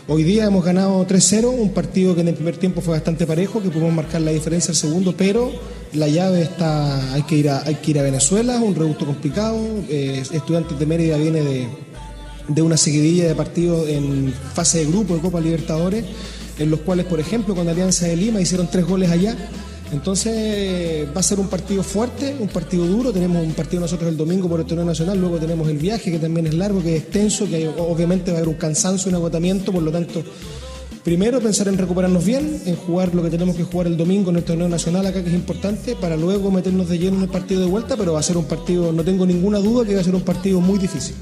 Hoy 0.05 0.23
día 0.23 0.43
hemos 0.43 0.65
ganado 0.65 1.07
3-0, 1.07 1.45
un 1.45 1.69
partido 1.69 2.13
que 2.13 2.19
en 2.19 2.27
el 2.27 2.35
primer 2.35 2.57
tiempo 2.57 2.81
fue 2.81 2.93
bastante 2.93 3.25
parejo, 3.25 3.63
que 3.63 3.69
pudimos 3.69 3.93
marcar 3.93 4.19
la 4.19 4.31
diferencia 4.31 4.71
el 4.71 4.75
segundo, 4.75 5.15
pero 5.15 5.49
la 5.93 6.09
llave 6.09 6.41
está, 6.41 7.13
hay 7.13 7.23
que 7.23 7.37
ir 7.37 7.49
a, 7.49 7.63
hay 7.63 7.75
que 7.75 7.91
ir 7.91 7.99
a 7.99 8.03
Venezuela, 8.03 8.59
un 8.59 8.75
reducto 8.75 9.05
complicado. 9.05 9.57
Eh, 9.87 10.21
Estudiantes 10.33 10.77
de 10.77 10.85
Mérida 10.85 11.15
viene 11.15 11.41
de, 11.41 11.67
de 12.49 12.61
una 12.61 12.75
seguidilla 12.75 13.29
de 13.29 13.33
partidos 13.33 13.87
en 13.87 14.33
fase 14.53 14.79
de 14.79 14.87
grupo 14.87 15.15
de 15.15 15.21
Copa 15.21 15.39
Libertadores, 15.39 16.03
en 16.59 16.69
los 16.69 16.81
cuales, 16.81 17.05
por 17.05 17.21
ejemplo, 17.21 17.55
con 17.55 17.69
Alianza 17.69 18.05
de 18.05 18.17
Lima 18.17 18.41
hicieron 18.41 18.69
tres 18.69 18.85
goles 18.85 19.09
allá. 19.09 19.37
Entonces 19.93 21.07
va 21.15 21.19
a 21.19 21.23
ser 21.23 21.39
un 21.39 21.47
partido 21.47 21.83
fuerte, 21.83 22.35
un 22.39 22.49
partido 22.49 22.85
duro. 22.85 23.13
Tenemos 23.13 23.45
un 23.45 23.53
partido 23.53 23.79
nosotros 23.81 24.09
el 24.09 24.17
domingo 24.17 24.49
por 24.49 24.59
el 24.59 24.65
torneo 24.65 24.85
nacional, 24.85 25.19
luego 25.19 25.37
tenemos 25.37 25.69
el 25.69 25.77
viaje 25.77 26.11
que 26.11 26.19
también 26.19 26.47
es 26.47 26.55
largo, 26.55 26.81
que 26.81 26.97
es 26.97 27.03
extenso, 27.03 27.47
que 27.47 27.67
obviamente 27.67 28.31
va 28.31 28.37
a 28.37 28.41
haber 28.41 28.49
un 28.49 28.55
cansancio, 28.55 29.09
un 29.09 29.15
agotamiento, 29.15 29.71
por 29.71 29.83
lo 29.83 29.91
tanto 29.91 30.23
primero 31.03 31.41
pensar 31.41 31.67
en 31.67 31.77
recuperarnos 31.77 32.23
bien, 32.23 32.61
en 32.65 32.75
jugar 32.75 33.13
lo 33.13 33.21
que 33.21 33.29
tenemos 33.29 33.55
que 33.55 33.63
jugar 33.63 33.87
el 33.87 33.97
domingo 33.97 34.31
en 34.31 34.37
el 34.37 34.43
torneo 34.43 34.69
nacional 34.69 35.05
acá, 35.05 35.21
que 35.21 35.29
es 35.29 35.35
importante, 35.35 35.95
para 35.95 36.15
luego 36.15 36.49
meternos 36.49 36.89
de 36.89 36.97
lleno 36.97 37.17
en 37.17 37.23
el 37.23 37.29
partido 37.29 37.61
de 37.61 37.67
vuelta, 37.67 37.95
pero 37.97 38.13
va 38.13 38.19
a 38.19 38.23
ser 38.23 38.37
un 38.37 38.45
partido, 38.45 38.91
no 38.91 39.03
tengo 39.03 39.25
ninguna 39.25 39.59
duda 39.59 39.85
que 39.85 39.95
va 39.95 40.01
a 40.01 40.03
ser 40.03 40.15
un 40.15 40.21
partido 40.21 40.59
muy 40.61 40.79
difícil. 40.79 41.15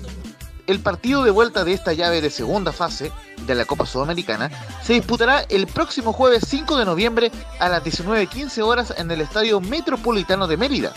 El 0.72 0.80
partido 0.80 1.26
de 1.26 1.32
vuelta 1.32 1.66
de 1.66 1.74
esta 1.74 1.92
llave 1.92 2.22
de 2.22 2.30
segunda 2.30 2.72
fase 2.72 3.12
de 3.46 3.56
la 3.56 3.66
Copa 3.66 3.86
Sudamericana 3.86 4.50
se 4.82 4.94
disputará 4.94 5.42
el 5.50 5.68
próximo 5.68 6.14
jueves 6.14 6.46
5 6.48 6.78
de 6.78 6.86
noviembre 6.86 7.30
a 7.60 7.68
las 7.68 7.84
19.15 7.84 8.62
horas 8.62 8.94
en 8.98 9.12
el 9.12 9.20
Estadio 9.20 9.60
Metropolitano 9.60 10.48
de 10.48 10.56
Mérida. 10.56 10.94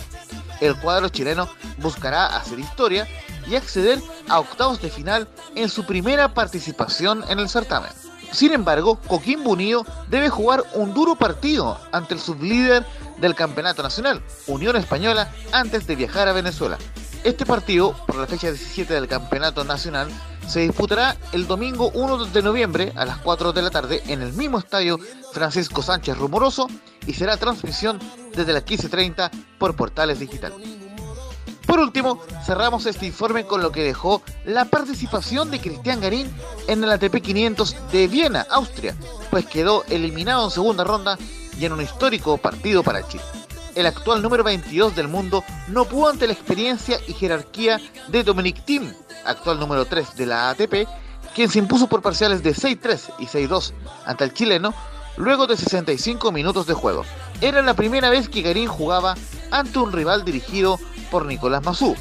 El 0.60 0.76
cuadro 0.76 1.08
chileno 1.08 1.48
buscará 1.78 2.37
hacer 2.37 2.60
historia 2.60 3.08
y 3.50 3.56
acceder 3.56 4.00
a 4.28 4.38
octavos 4.38 4.80
de 4.80 4.90
final 4.90 5.26
en 5.56 5.68
su 5.68 5.84
primera 5.84 6.32
participación 6.34 7.24
en 7.28 7.40
el 7.40 7.48
certamen. 7.48 7.90
Sin 8.30 8.52
embargo, 8.52 9.00
Coquimbo 9.08 9.50
Unido 9.50 9.84
debe 10.08 10.28
jugar 10.28 10.62
un 10.74 10.94
duro 10.94 11.16
partido 11.16 11.80
ante 11.90 12.14
el 12.14 12.20
sublíder 12.20 12.87
del 13.18 13.34
campeonato 13.34 13.82
nacional, 13.82 14.22
Unión 14.46 14.76
Española, 14.76 15.32
antes 15.50 15.88
de 15.88 15.96
viajar 15.96 16.28
a 16.28 16.32
Venezuela. 16.32 16.78
Este 17.24 17.46
partido, 17.46 17.96
por 18.06 18.16
la 18.16 18.26
fecha 18.26 18.48
17 18.48 18.92
del 18.92 19.08
campeonato 19.08 19.64
nacional, 19.64 20.10
se 20.46 20.60
disputará 20.60 21.16
el 21.32 21.46
domingo 21.46 21.90
1 21.94 22.26
de 22.26 22.42
noviembre 22.42 22.92
a 22.96 23.06
las 23.06 23.16
4 23.16 23.54
de 23.54 23.62
la 23.62 23.70
tarde 23.70 24.02
en 24.08 24.20
el 24.20 24.34
mismo 24.34 24.58
estadio 24.58 24.98
Francisco 25.32 25.80
Sánchez 25.80 26.18
Rumoroso 26.18 26.68
y 27.06 27.14
será 27.14 27.38
transmisión 27.38 27.98
desde 28.37 28.52
las 28.52 28.66
15.30 28.66 29.30
por 29.56 29.74
Portales 29.74 30.20
Digital. 30.20 30.52
Por 31.66 31.78
último, 31.78 32.20
cerramos 32.44 32.84
este 32.84 33.06
informe 33.06 33.46
con 33.46 33.62
lo 33.62 33.72
que 33.72 33.84
dejó 33.84 34.20
la 34.44 34.66
participación 34.66 35.50
de 35.50 35.60
Cristian 35.60 36.02
Garín 36.02 36.30
en 36.68 36.84
el 36.84 36.92
ATP 36.92 37.22
500 37.22 37.90
de 37.90 38.06
Viena, 38.06 38.46
Austria, 38.50 38.94
pues 39.30 39.46
quedó 39.46 39.82
eliminado 39.84 40.44
en 40.44 40.50
segunda 40.50 40.84
ronda 40.84 41.16
y 41.58 41.64
en 41.64 41.72
un 41.72 41.80
histórico 41.80 42.37
partido 42.37 42.82
para 42.82 43.08
Chile. 43.08 43.24
El 43.74 43.87
actual 43.87 44.22
número 44.22 44.44
22 44.44 44.94
del 44.94 45.08
mundo 45.08 45.42
no 45.68 45.84
pudo 45.84 46.10
ante 46.10 46.26
la 46.26 46.32
experiencia 46.32 46.98
y 47.08 47.12
jerarquía 47.12 47.80
de 48.08 48.22
Dominic 48.22 48.64
Thiem, 48.64 48.92
actual 49.24 49.58
número 49.58 49.84
3 49.84 50.14
de 50.16 50.26
la 50.26 50.50
ATP, 50.50 50.87
quien 51.34 51.48
se 51.48 51.58
impuso 51.58 51.88
por 51.88 52.00
parciales 52.00 52.42
de 52.44 52.54
6-3 52.54 53.14
y 53.18 53.26
6-2 53.26 53.72
ante 54.06 54.24
el 54.24 54.32
chileno 54.32 54.72
luego 55.16 55.48
de 55.48 55.56
65 55.56 56.30
minutos 56.30 56.66
de 56.66 56.74
juego. 56.74 57.04
Era 57.40 57.62
la 57.62 57.74
primera 57.74 58.10
vez 58.10 58.28
que 58.28 58.42
Garín 58.42 58.68
jugaba 58.68 59.14
ante 59.50 59.78
un 59.80 59.92
rival 59.92 60.24
dirigido 60.24 60.78
por 61.10 61.26
Nicolás 61.26 61.64
Massú. 61.64 61.96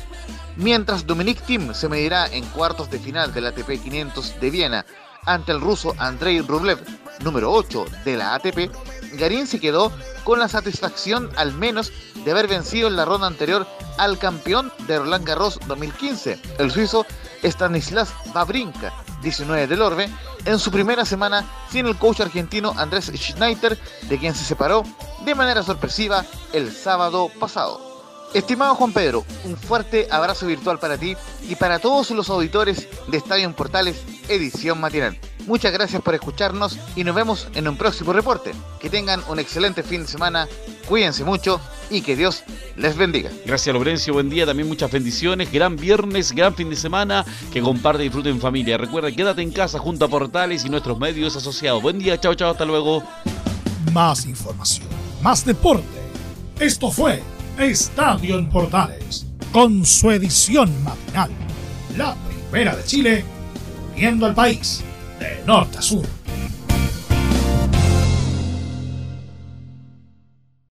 Mientras 0.56 1.08
Dominic 1.08 1.42
Thiem 1.42 1.74
se 1.74 1.90
medirá 1.90 2.28
en 2.28 2.46
cuartos 2.46 2.92
de 2.92 3.00
final 3.00 3.34
del 3.34 3.48
ATP 3.48 3.82
500 3.82 4.40
de 4.40 4.50
Viena 4.52 4.86
ante 5.26 5.52
el 5.52 5.62
ruso 5.62 5.96
Andrei 5.98 6.42
Rublev, 6.42 6.80
número 7.24 7.52
8 7.52 7.86
de 8.06 8.18
la 8.18 8.36
ATP, 8.36 8.70
Garín 9.18 9.48
se 9.48 9.60
quedó 9.60 9.92
con 10.24 10.40
la 10.40 10.48
satisfacción 10.48 11.30
al 11.36 11.54
menos 11.54 11.92
de 12.24 12.32
haber 12.32 12.48
vencido 12.48 12.88
en 12.88 12.96
la 12.96 13.06
ronda 13.06 13.28
anterior 13.28 13.68
al 13.98 14.18
campeón 14.18 14.72
de 14.88 15.00
Roland 15.00 15.26
Garros 15.26 15.60
2015, 15.68 16.40
el 16.58 16.72
suizo 16.72 17.06
Stanislas 17.44 18.14
Babrinka, 18.34 18.94
19 19.22 19.68
del 19.68 19.82
Orbe, 19.82 20.10
en 20.46 20.60
su 20.60 20.72
primera 20.72 21.06
semana 21.06 21.46
sin 21.70 21.86
el 21.88 21.98
coach 21.98 22.22
argentino 22.22 22.74
Andrés 22.78 23.12
Schneider, 23.16 23.78
de 24.04 24.18
quien 24.18 24.34
se 24.34 24.44
separó 24.44 24.84
de 25.26 25.36
manera 25.36 25.64
sorpresiva 25.64 26.26
el 26.54 26.72
sábado 26.72 27.30
pasado. 27.40 27.94
Estimado 28.34 28.74
Juan 28.76 28.94
Pedro, 28.94 29.26
un 29.44 29.56
fuerte 29.56 30.08
abrazo 30.10 30.48
virtual 30.48 30.80
para 30.80 30.98
ti 30.98 31.16
y 31.48 31.56
para 31.56 31.78
todos 31.78 32.10
los 32.12 32.30
auditores 32.30 32.88
de 33.08 33.18
Estadio 33.18 33.46
en 33.46 33.54
Portales, 33.54 34.04
edición 34.28 34.82
matinal. 34.82 35.20
Muchas 35.46 35.74
gracias 35.74 36.02
por 36.02 36.16
escucharnos 36.16 36.80
y 36.96 37.04
nos 37.04 37.16
vemos 37.16 37.48
en 37.54 37.68
un 37.68 37.76
próximo 37.76 38.14
reporte. 38.14 38.52
Que 38.80 38.90
tengan 38.90 39.22
un 39.28 39.40
excelente 39.40 39.84
fin 39.84 40.02
de 40.02 40.08
semana, 40.08 40.48
cuídense 40.88 41.26
mucho 41.26 41.60
y 41.90 42.02
que 42.02 42.16
Dios 42.16 42.44
les 42.78 42.96
bendiga. 42.96 43.30
Gracias 43.46 43.74
Lorenzo, 43.74 44.14
buen 44.14 44.30
día, 44.30 44.46
también 44.46 44.70
muchas 44.70 44.92
bendiciones, 44.92 45.52
gran 45.52 45.76
viernes, 45.76 46.32
gran 46.32 46.56
fin 46.56 46.70
de 46.70 46.78
semana, 46.78 47.26
que 47.52 47.62
comparte 47.62 48.04
y 48.04 48.06
disfrute 48.06 48.30
en 48.30 48.40
familia. 48.40 48.78
Recuerda, 48.78 49.12
quédate 49.12 49.42
en 49.42 49.52
casa 49.52 49.80
junto 49.80 50.06
a 50.06 50.08
Portales 50.08 50.64
y 50.64 50.70
nuestros 50.70 50.98
medios 50.98 51.36
asociados. 51.36 51.82
Buen 51.82 52.00
día, 52.00 52.20
chao, 52.20 52.36
chao, 52.36 52.52
hasta 52.52 52.66
luego. 52.66 53.04
Más 53.92 54.26
información, 54.26 54.88
más 55.22 55.46
deporte. 55.46 55.84
Esto 56.60 56.90
fue 56.90 57.22
Estadio 57.60 58.40
en 58.40 58.50
Portales, 58.50 59.26
con 59.52 59.86
su 59.86 60.10
edición 60.10 60.72
matinal. 60.84 61.32
La 61.98 62.16
primera 62.50 62.76
de 62.78 62.84
Chile, 62.86 63.26
viendo 63.96 64.26
al 64.26 64.34
país 64.34 64.84
eh, 65.24 65.38
nord 65.46 65.76
a 65.78 65.82
sud. 65.82 66.08